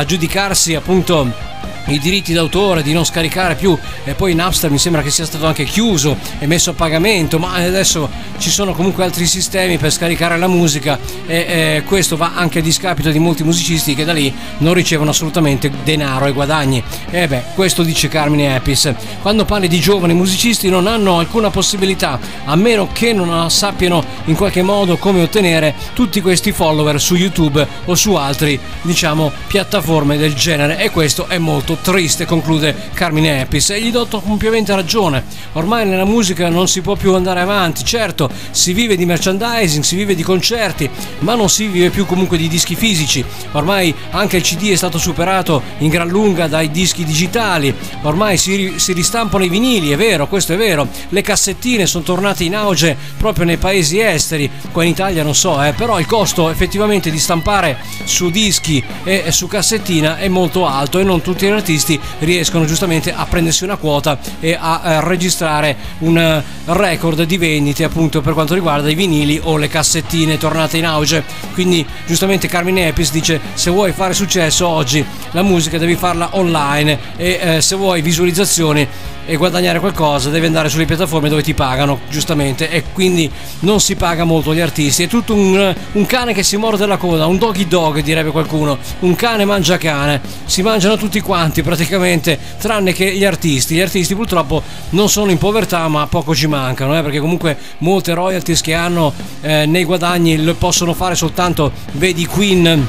[0.09, 1.48] aggiudicarsi appunto
[1.87, 5.45] i diritti d'autore di non scaricare più e poi Napster mi sembra che sia stato
[5.45, 10.37] anche chiuso e messo a pagamento ma adesso ci sono comunque altri sistemi per scaricare
[10.37, 14.33] la musica e eh, questo va anche a discapito di molti musicisti che da lì
[14.59, 16.83] non ricevono assolutamente denaro e guadagni.
[17.09, 18.93] E beh questo dice Carmine Epis.
[19.21, 24.35] Quando parli di giovani musicisti non hanno alcuna possibilità a meno che non sappiano in
[24.35, 30.33] qualche modo come ottenere tutti questi follower su YouTube o su altri diciamo piattaforme del
[30.33, 30.77] genere.
[30.79, 33.69] E questo è molto triste, conclude Carmine Epis.
[33.71, 35.23] E gli do compiamente ragione.
[35.53, 37.83] Ormai nella musica non si può più andare avanti.
[37.83, 42.37] Certo, si vive di merchandising, si vive di concerti, ma non si vive più comunque
[42.37, 43.23] di dischi fisici.
[43.53, 47.73] Ormai anche il CD è stato superato in gran lunga dai dischi digitali.
[48.03, 50.87] Ormai si, si ristampano i vinili, è vero, questo è vero.
[51.09, 54.49] Le cassettine sono tornate in auge proprio nei paesi esteri.
[54.71, 59.31] Qua in Italia non so, eh, però il costo effettivamente di stampare su dischi e
[59.31, 64.17] su cassettina è molto alto e non tutti artisti riescono giustamente a prendersi una quota
[64.39, 69.39] e a eh, registrare un eh, record di vendite appunto per quanto riguarda i vinili
[69.43, 71.23] o le cassettine tornate in auge.
[71.53, 76.99] Quindi giustamente Carmine Epis dice se vuoi fare successo oggi la musica devi farla online
[77.15, 78.87] e eh, se vuoi visualizzazioni
[79.29, 82.67] e guadagnare qualcosa devi andare sulle piattaforme dove ti pagano giustamente.
[82.69, 83.29] E quindi
[83.59, 85.03] non si paga molto gli artisti.
[85.03, 88.79] È tutto un, un cane che si morde la coda un doggy dog direbbe qualcuno.
[89.01, 90.19] Un cane mangia cane.
[90.45, 93.75] Si mangiano tutti quanti praticamente tranne che gli artisti.
[93.75, 98.13] Gli artisti purtroppo non sono in povertà ma poco ci mancano eh, perché comunque molte
[98.13, 102.87] royalties che hanno eh, nei guadagni lo possono fare soltanto vedi Queen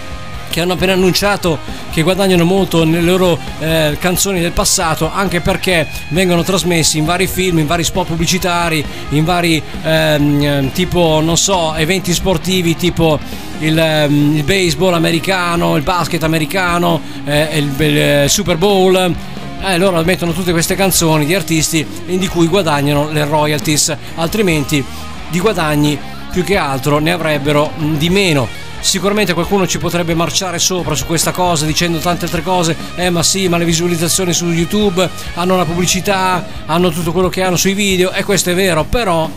[0.51, 1.59] che hanno appena annunciato
[1.90, 7.26] che guadagnano molto nelle loro eh, canzoni del passato anche perché vengono trasmessi in vari
[7.26, 13.18] film, in vari spot pubblicitari, in vari ehm, eh, tipo non so eventi sportivi tipo
[13.61, 19.14] il, ehm, il baseball americano, il basket americano, eh, il, il Super Bowl
[19.62, 24.82] eh, loro mettono tutte queste canzoni di artisti di cui guadagnano le royalties, altrimenti
[25.28, 25.98] di guadagni
[26.30, 28.68] più che altro ne avrebbero di meno.
[28.81, 33.22] Sicuramente qualcuno ci potrebbe marciare sopra su questa cosa dicendo tante altre cose, eh ma
[33.22, 37.74] sì, ma le visualizzazioni su YouTube hanno la pubblicità, hanno tutto quello che hanno sui
[37.74, 38.11] video.
[38.11, 39.28] E questo è vero, però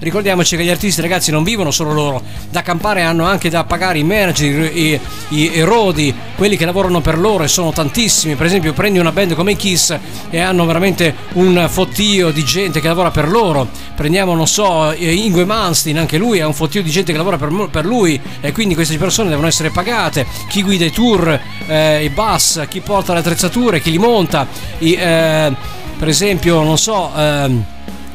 [0.00, 2.22] Ricordiamoci che gli artisti, ragazzi, non vivono solo loro.
[2.50, 7.00] Da campare hanno anche da pagare i manager, i, i, i rodi, quelli che lavorano
[7.00, 8.36] per loro e sono tantissimi.
[8.36, 9.96] Per esempio, prendi una band come i Kiss
[10.30, 13.68] e hanno veramente un fottio di gente che lavora per loro.
[13.96, 17.36] Prendiamo, non so, eh, Ingue Manstein, anche lui ha un fottio di gente che lavora
[17.36, 20.24] per, per lui e quindi queste persone devono essere pagate.
[20.48, 24.46] Chi guida i tour, eh, i bus, chi porta le attrezzature, chi li monta.
[24.78, 25.52] I, eh,
[25.98, 27.10] per esempio, non so...
[27.16, 27.64] ehm,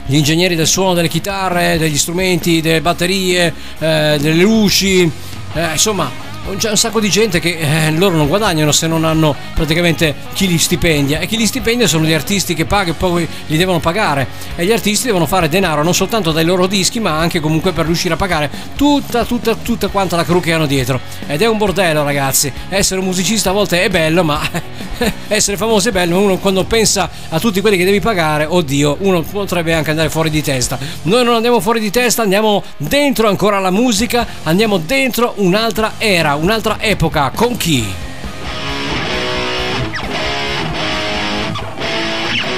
[0.05, 5.09] gli ingegneri del suono delle chitarre, degli strumenti, delle batterie, eh, delle luci,
[5.53, 9.33] eh, insomma c'è un sacco di gente che eh, loro non guadagnano se non hanno
[9.53, 11.19] praticamente chi li stipendia.
[11.19, 14.27] E chi li stipendia sono gli artisti che pagano e poi li devono pagare.
[14.55, 17.85] E gli artisti devono fare denaro non soltanto dai loro dischi ma anche comunque per
[17.85, 20.99] riuscire a pagare tutta tutta tutta quanta la crew che hanno dietro.
[21.27, 22.51] Ed è un bordello ragazzi.
[22.69, 24.41] Essere un musicista a volte è bello ma
[25.27, 28.97] essere famoso è bello ma uno quando pensa a tutti quelli che devi pagare oddio
[28.99, 30.77] uno potrebbe anche andare fuori di testa.
[31.03, 36.35] Noi non andiamo fuori di testa andiamo dentro ancora la musica andiamo dentro un'altra era
[36.35, 37.31] un'altra epoca.
[37.33, 38.11] Con chi?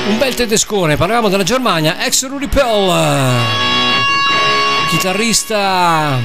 [0.07, 2.93] Un bel tedescone, parliamo della Germania, ex Rudy Pell,
[4.89, 6.19] chitarrista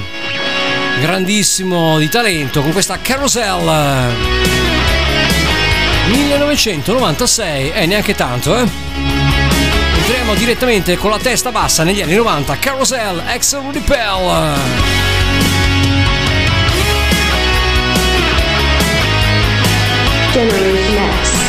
[1.01, 5.00] grandissimo di talento con questa Carousel
[6.11, 8.67] 1996, eh neanche tanto eh
[10.11, 14.59] entriamo direttamente con la testa bassa negli anni 90 Carousel Rudy Pell
[20.33, 21.40] Generation X.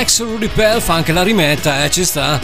[0.00, 2.40] ex Rudy Pell fa anche la rimetta, eh, ci sta.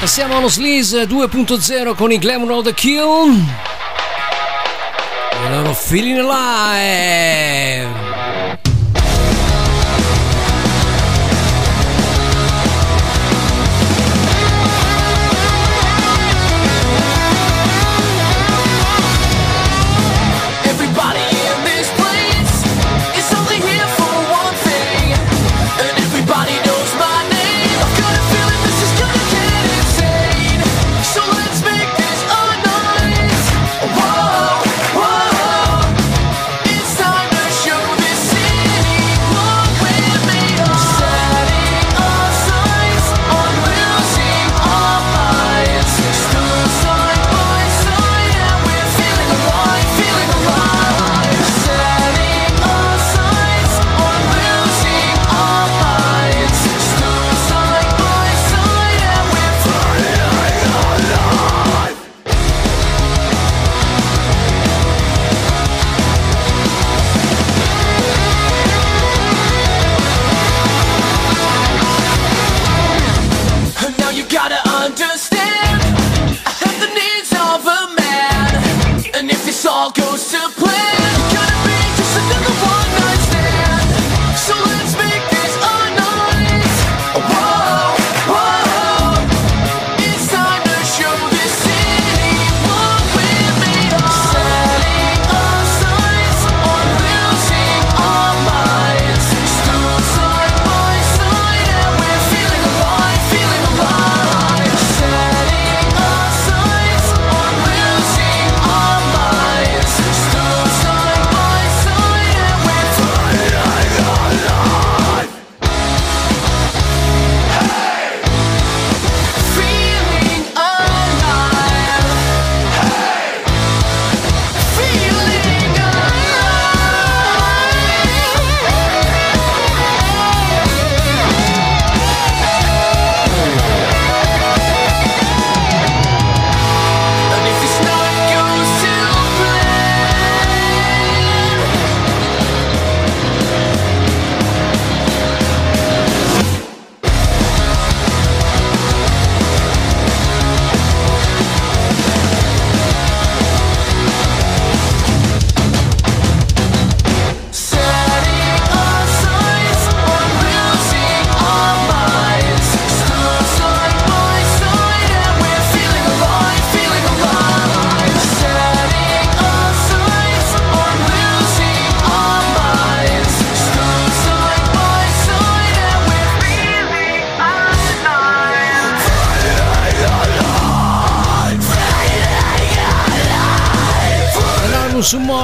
[0.00, 3.44] Passiamo allo Sleaze 2.0 con i Glam Road Kill.
[5.30, 6.80] E loro Feeling Alive.
[7.80, 8.01] Eh.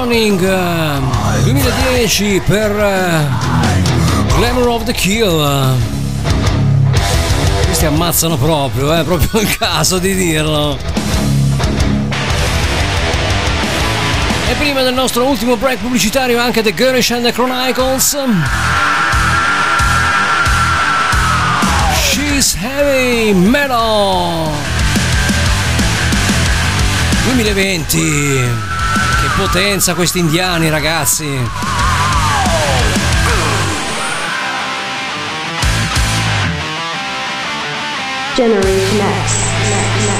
[0.08, 3.26] Morning eh, 2010 per eh,
[4.38, 5.76] Glamour of the Kill.
[7.66, 10.78] Questi ammazzano proprio, è proprio il caso di dirlo.
[14.48, 18.16] E prima del nostro ultimo break pubblicitario anche The Girlish and the Chronicles.
[22.00, 24.48] She's Heavy Metal
[27.24, 28.77] 2020
[29.20, 31.26] che potenza questi indiani, ragazzi!
[38.34, 40.17] Generation X.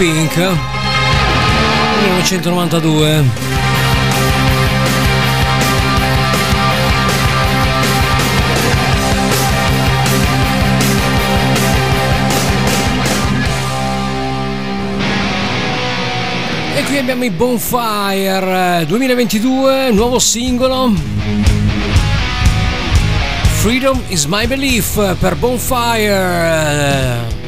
[0.00, 3.24] Think 1992
[16.74, 20.94] E qui abbiamo i Bonfire eh, 2022, nuovo singolo.
[23.58, 27.39] Freedom is my belief eh, per Bonfire eh,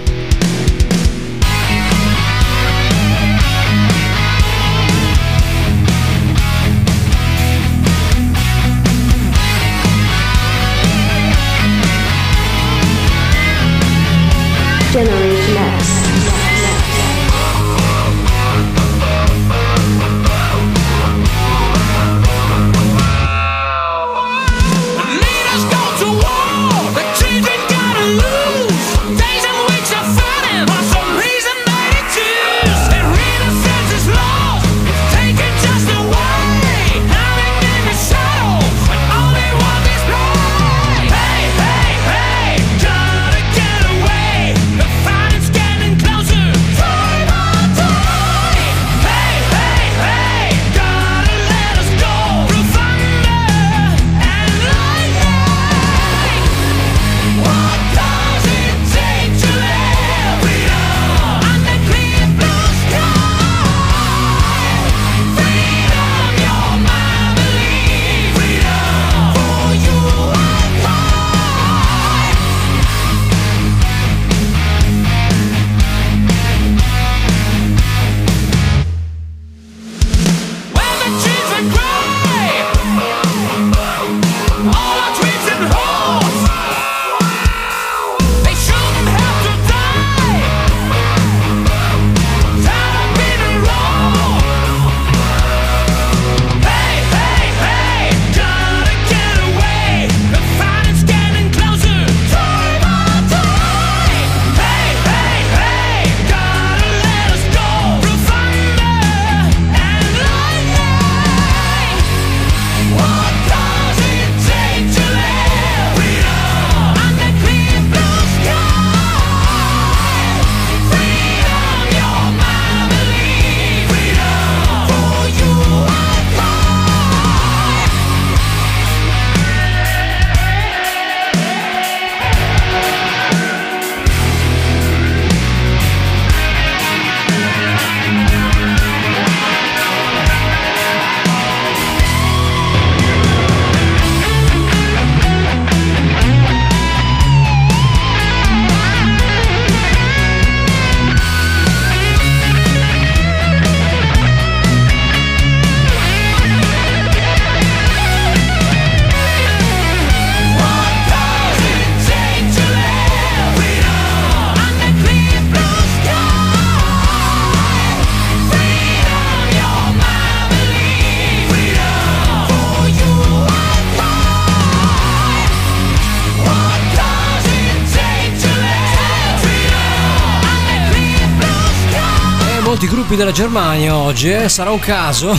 [183.13, 184.49] colpi della Germania oggi, eh?
[184.49, 185.37] sarà un caso?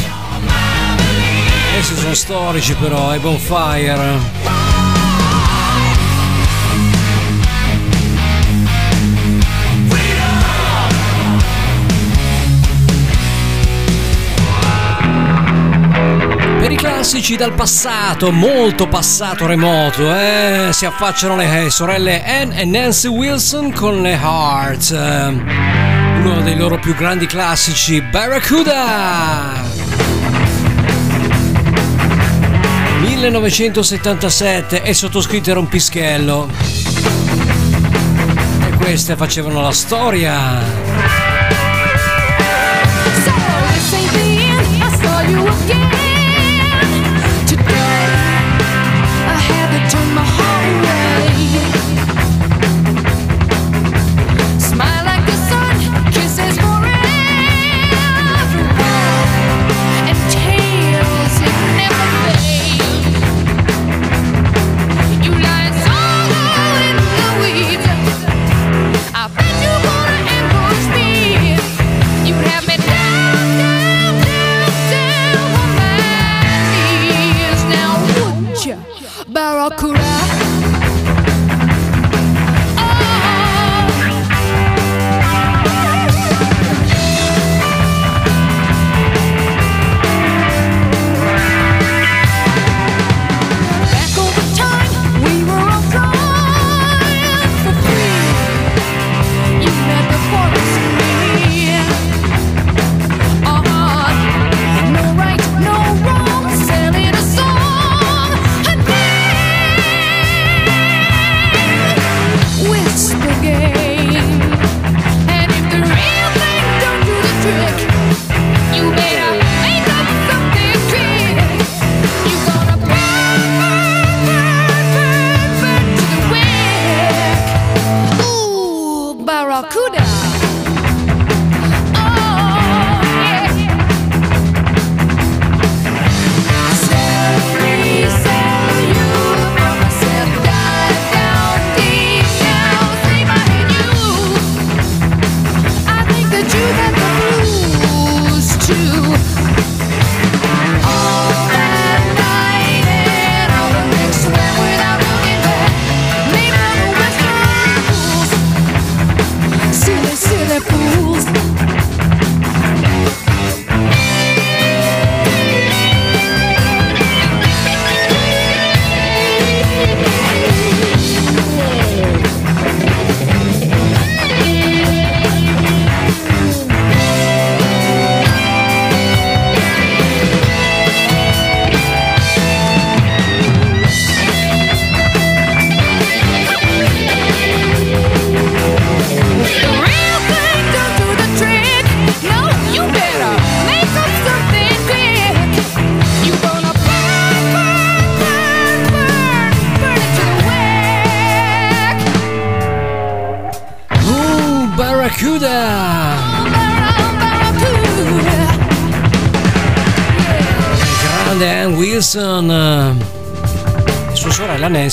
[1.74, 4.42] Questi sono storici però, eh, i Bonfire.
[16.76, 20.70] classici dal passato, molto passato remoto, eh?
[20.72, 24.92] si affacciano le eh, sorelle Anne e Nancy Wilson con le Hearts.
[24.92, 25.83] Eh
[26.26, 29.62] uno dei loro più grandi classici, Barracuda!
[33.02, 36.50] 1977 e sottoscritto era un pischello.
[38.68, 40.83] E queste facevano la storia.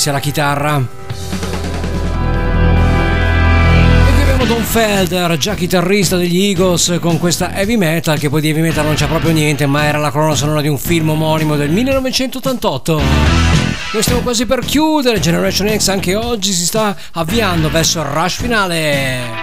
[0.00, 0.78] sia la chitarra.
[0.78, 0.82] E
[4.14, 8.48] qui abbiamo Don Felder, già chitarrista degli Eagles, con questa heavy metal, che poi di
[8.48, 11.56] heavy metal non c'è proprio niente, ma era la colonna sonora di un film omonimo
[11.56, 13.02] del 1988.
[13.92, 18.36] Noi stiamo quasi per chiudere, Generation X anche oggi si sta avviando verso il rush
[18.36, 19.39] finale.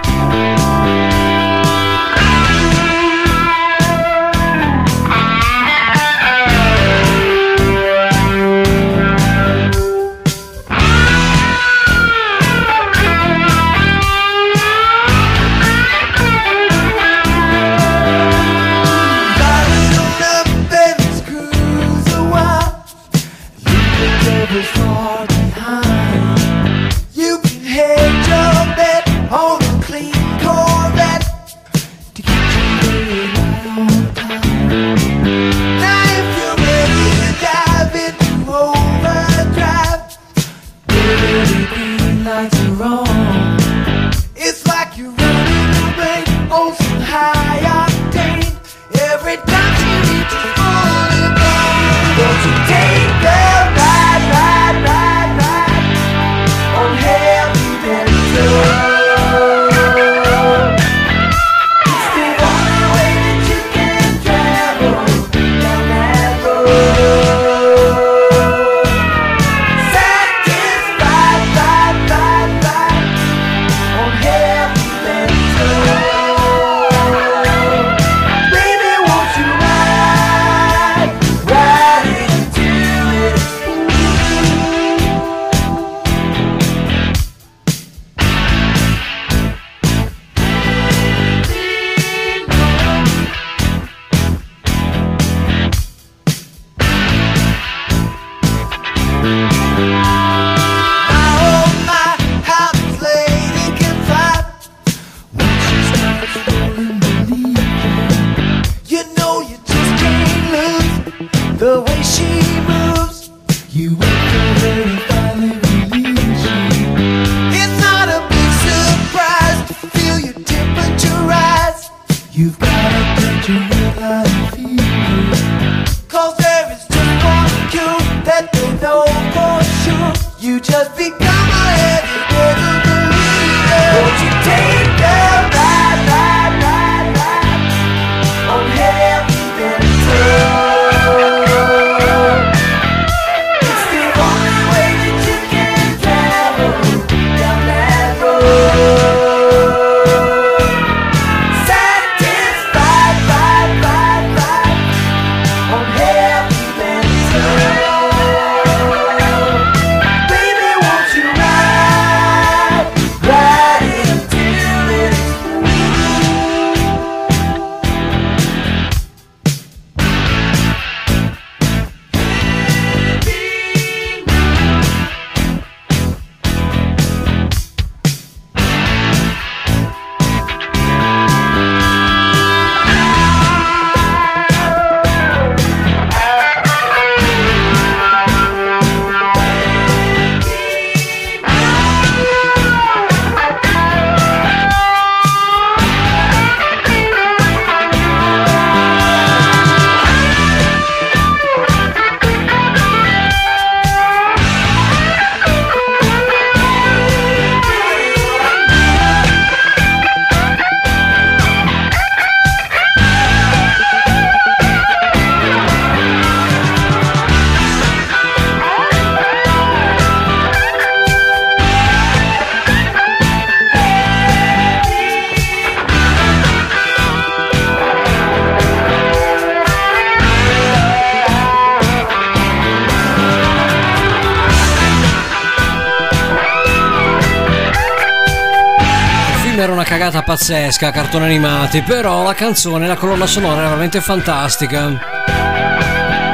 [240.70, 244.86] A cartoni animati, però la canzone, la colonna sonora era veramente fantastica,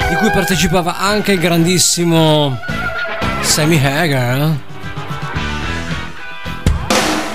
[0.09, 2.59] di cui partecipava anche il grandissimo
[3.41, 4.39] Sammy Hagar.
[4.39, 4.73] Eh?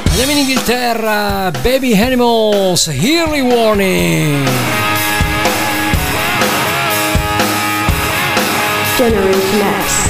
[0.10, 4.48] Andiamo in Inghilterra, Baby Animals, Early Warning.
[8.98, 10.09] Generation X.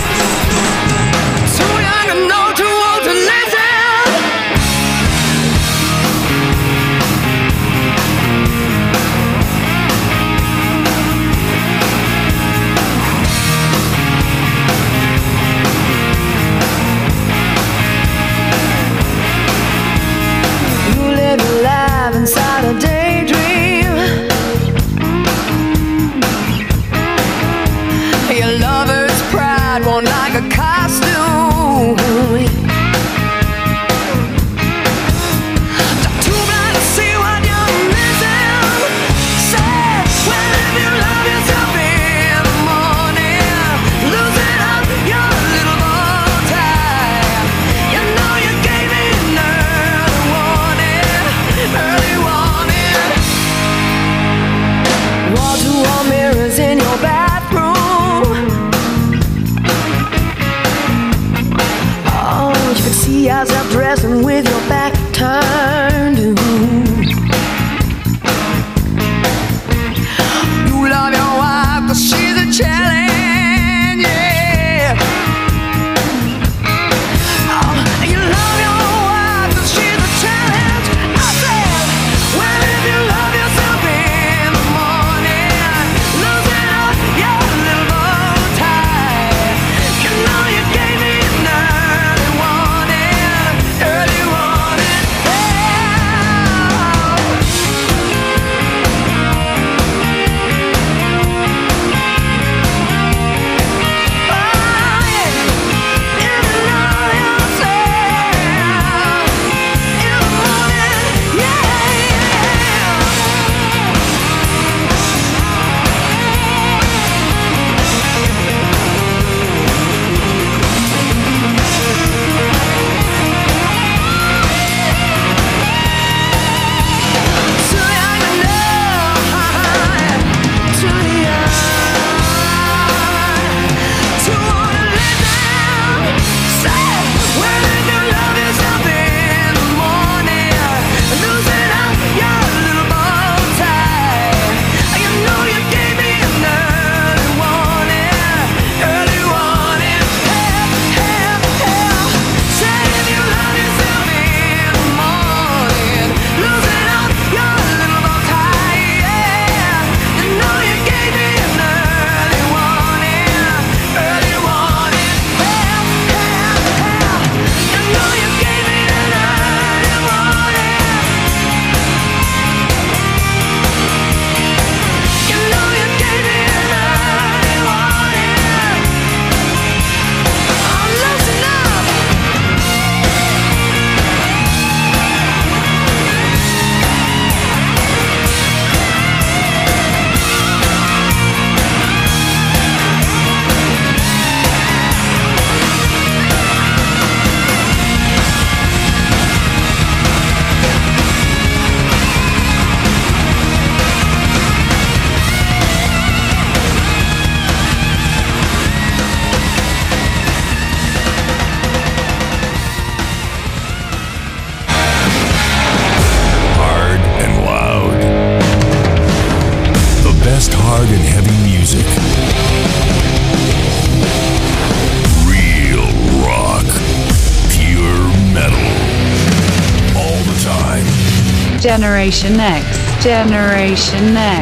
[232.09, 233.03] Generation X.
[233.03, 234.38] Generation X.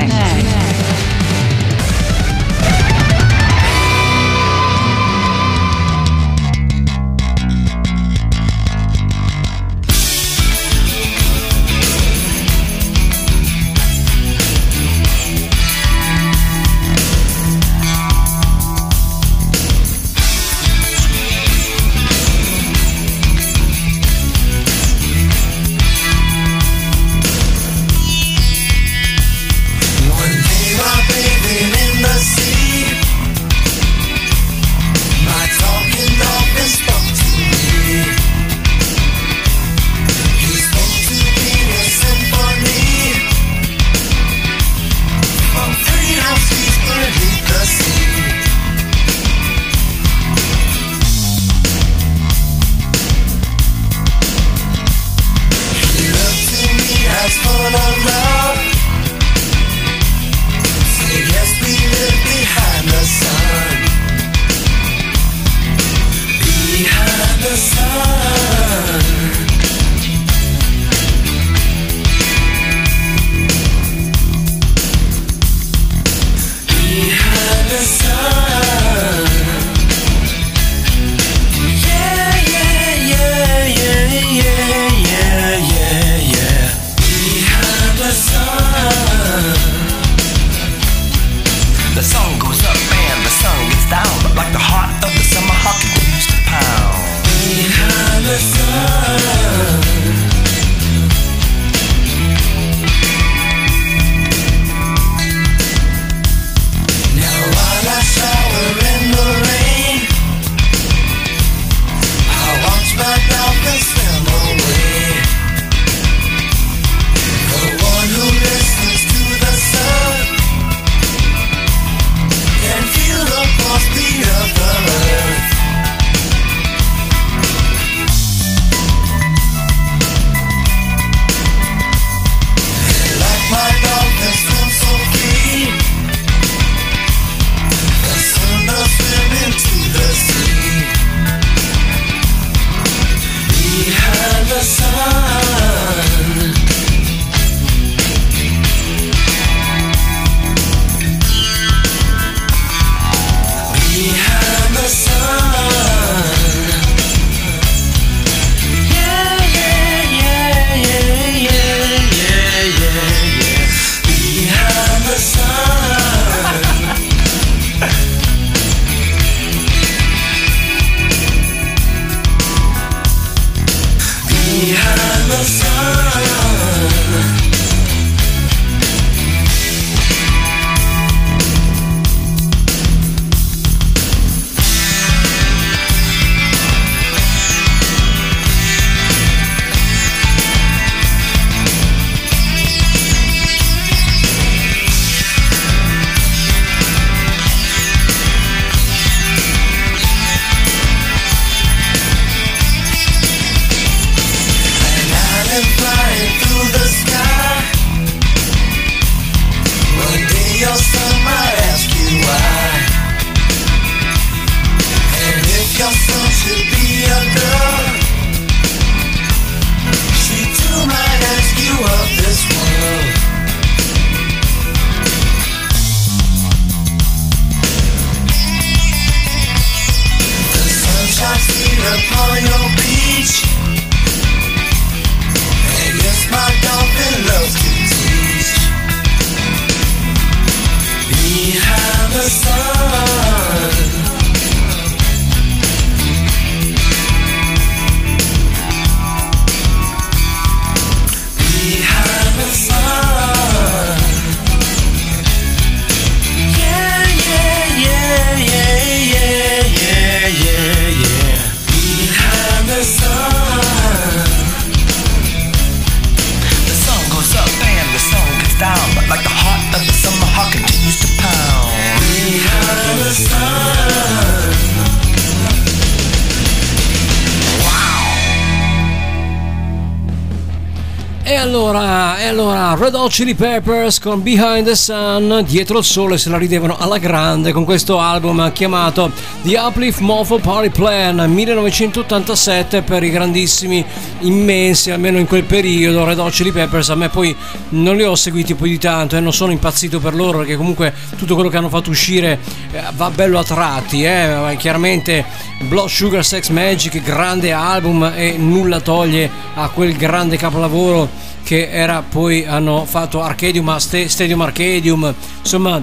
[282.87, 286.99] Red Hot Chili Peppers con Behind the Sun, dietro il sole se la ridevano alla
[286.99, 289.11] grande con questo album chiamato
[289.41, 293.83] The Uplift Mofo Party Plan 1987 per i grandissimi,
[294.19, 296.87] immensi, almeno in quel periodo, Red Hot Chili Peppers.
[296.87, 297.35] A me poi
[297.69, 300.93] non li ho seguiti poi di tanto e non sono impazzito per loro perché comunque
[301.17, 302.39] tutto quello che hanno fatto uscire
[302.71, 304.55] eh, va bello a tratti, eh.
[304.57, 305.25] chiaramente
[305.67, 312.03] Blood Sugar Sex Magic, grande album e nulla toglie a quel grande capolavoro che era
[312.03, 315.81] poi hanno fatto Arcadium a Sta- Stadium Arcadium, insomma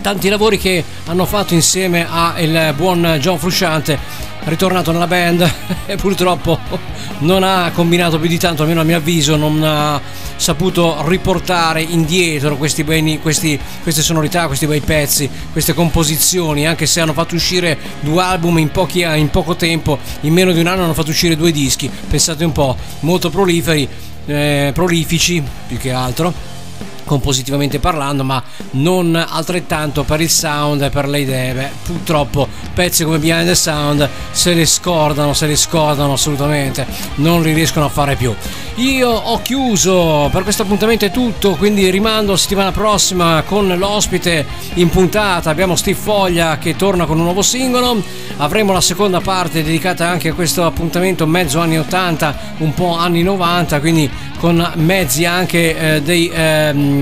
[0.00, 3.96] tanti lavori che hanno fatto insieme al buon John Frusciante
[4.46, 5.48] ritornato nella band
[5.86, 6.58] e purtroppo
[7.18, 10.00] non ha combinato più di tanto, almeno a mio avviso, non ha
[10.34, 17.00] saputo riportare indietro questi beni, questi, queste sonorità, questi bei pezzi, queste composizioni, anche se
[17.00, 20.82] hanno fatto uscire due album in, pochi, in poco tempo, in meno di un anno
[20.82, 23.88] hanno fatto uscire due dischi, pensate un po', molto proliferi,
[24.26, 26.55] eh, prolifici più che altro
[27.06, 28.42] compositivamente parlando, ma
[28.72, 31.54] non altrettanto per il sound e per le idee.
[31.54, 37.40] Beh, purtroppo pezzi come Behind the Sound se li scordano, se li scordano assolutamente, non
[37.42, 38.34] li riescono a fare più.
[38.76, 44.90] Io ho chiuso per questo appuntamento è tutto, quindi rimando settimana prossima con l'ospite in
[44.90, 45.48] puntata.
[45.48, 48.02] Abbiamo Steve Foglia che torna con un nuovo singolo.
[48.38, 53.22] Avremo la seconda parte dedicata anche a questo appuntamento mezzo anni 80, un po' anni
[53.22, 56.95] 90, quindi con mezzi anche eh, dei ehm,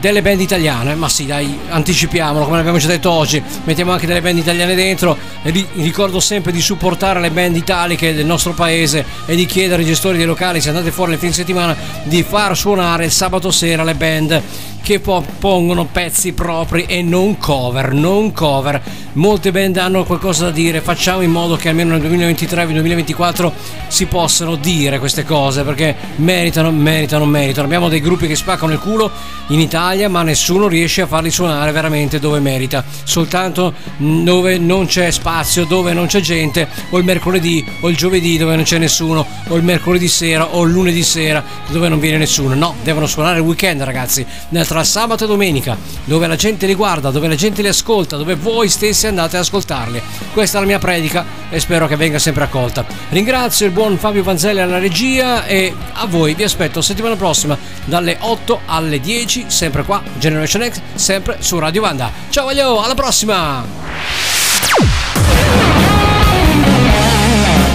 [0.00, 4.20] delle band italiane, ma sì dai, anticipiamolo come abbiamo già detto oggi, mettiamo anche delle
[4.20, 9.04] band italiane dentro e ri- ricordo sempre di supportare le band italiche del nostro paese
[9.24, 12.56] e di chiedere ai gestori dei locali se andate fuori nel fine settimana di far
[12.56, 14.42] suonare il sabato sera le band
[14.82, 18.80] che po- pongono pezzi propri e non cover, non cover.
[19.14, 23.50] Molte band hanno qualcosa da dire, facciamo in modo che almeno nel 2023-2024
[23.86, 27.66] si possano dire queste cose perché meritano, meritano, meritano.
[27.66, 29.10] Abbiamo dei gruppi che spaccano il culo
[29.48, 35.10] in Italia, ma nessuno riesce a farli suonare veramente dove merita, soltanto dove non c'è
[35.10, 39.24] spazio, dove non c'è gente, o il mercoledì o il giovedì dove non c'è nessuno,
[39.48, 42.54] o il mercoledì sera o il lunedì sera dove non viene nessuno.
[42.54, 46.74] No, devono suonare il weekend, ragazzi, nel- tra sabato e domenica, dove la gente li
[46.74, 50.00] guarda, dove la gente li ascolta, dove voi stessi andate ad ascoltarli.
[50.32, 52.82] Questa è la mia predica e spero che venga sempre accolta.
[53.10, 58.16] Ringrazio il buon Fabio Vanzelli alla regia e a voi vi aspetto settimana prossima dalle
[58.18, 62.10] 8 alle 10, sempre qua, Generation X, sempre su Radio Vanda.
[62.30, 63.62] Ciao Vaglio, alla prossima!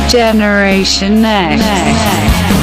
[0.08, 2.58] Generation Next.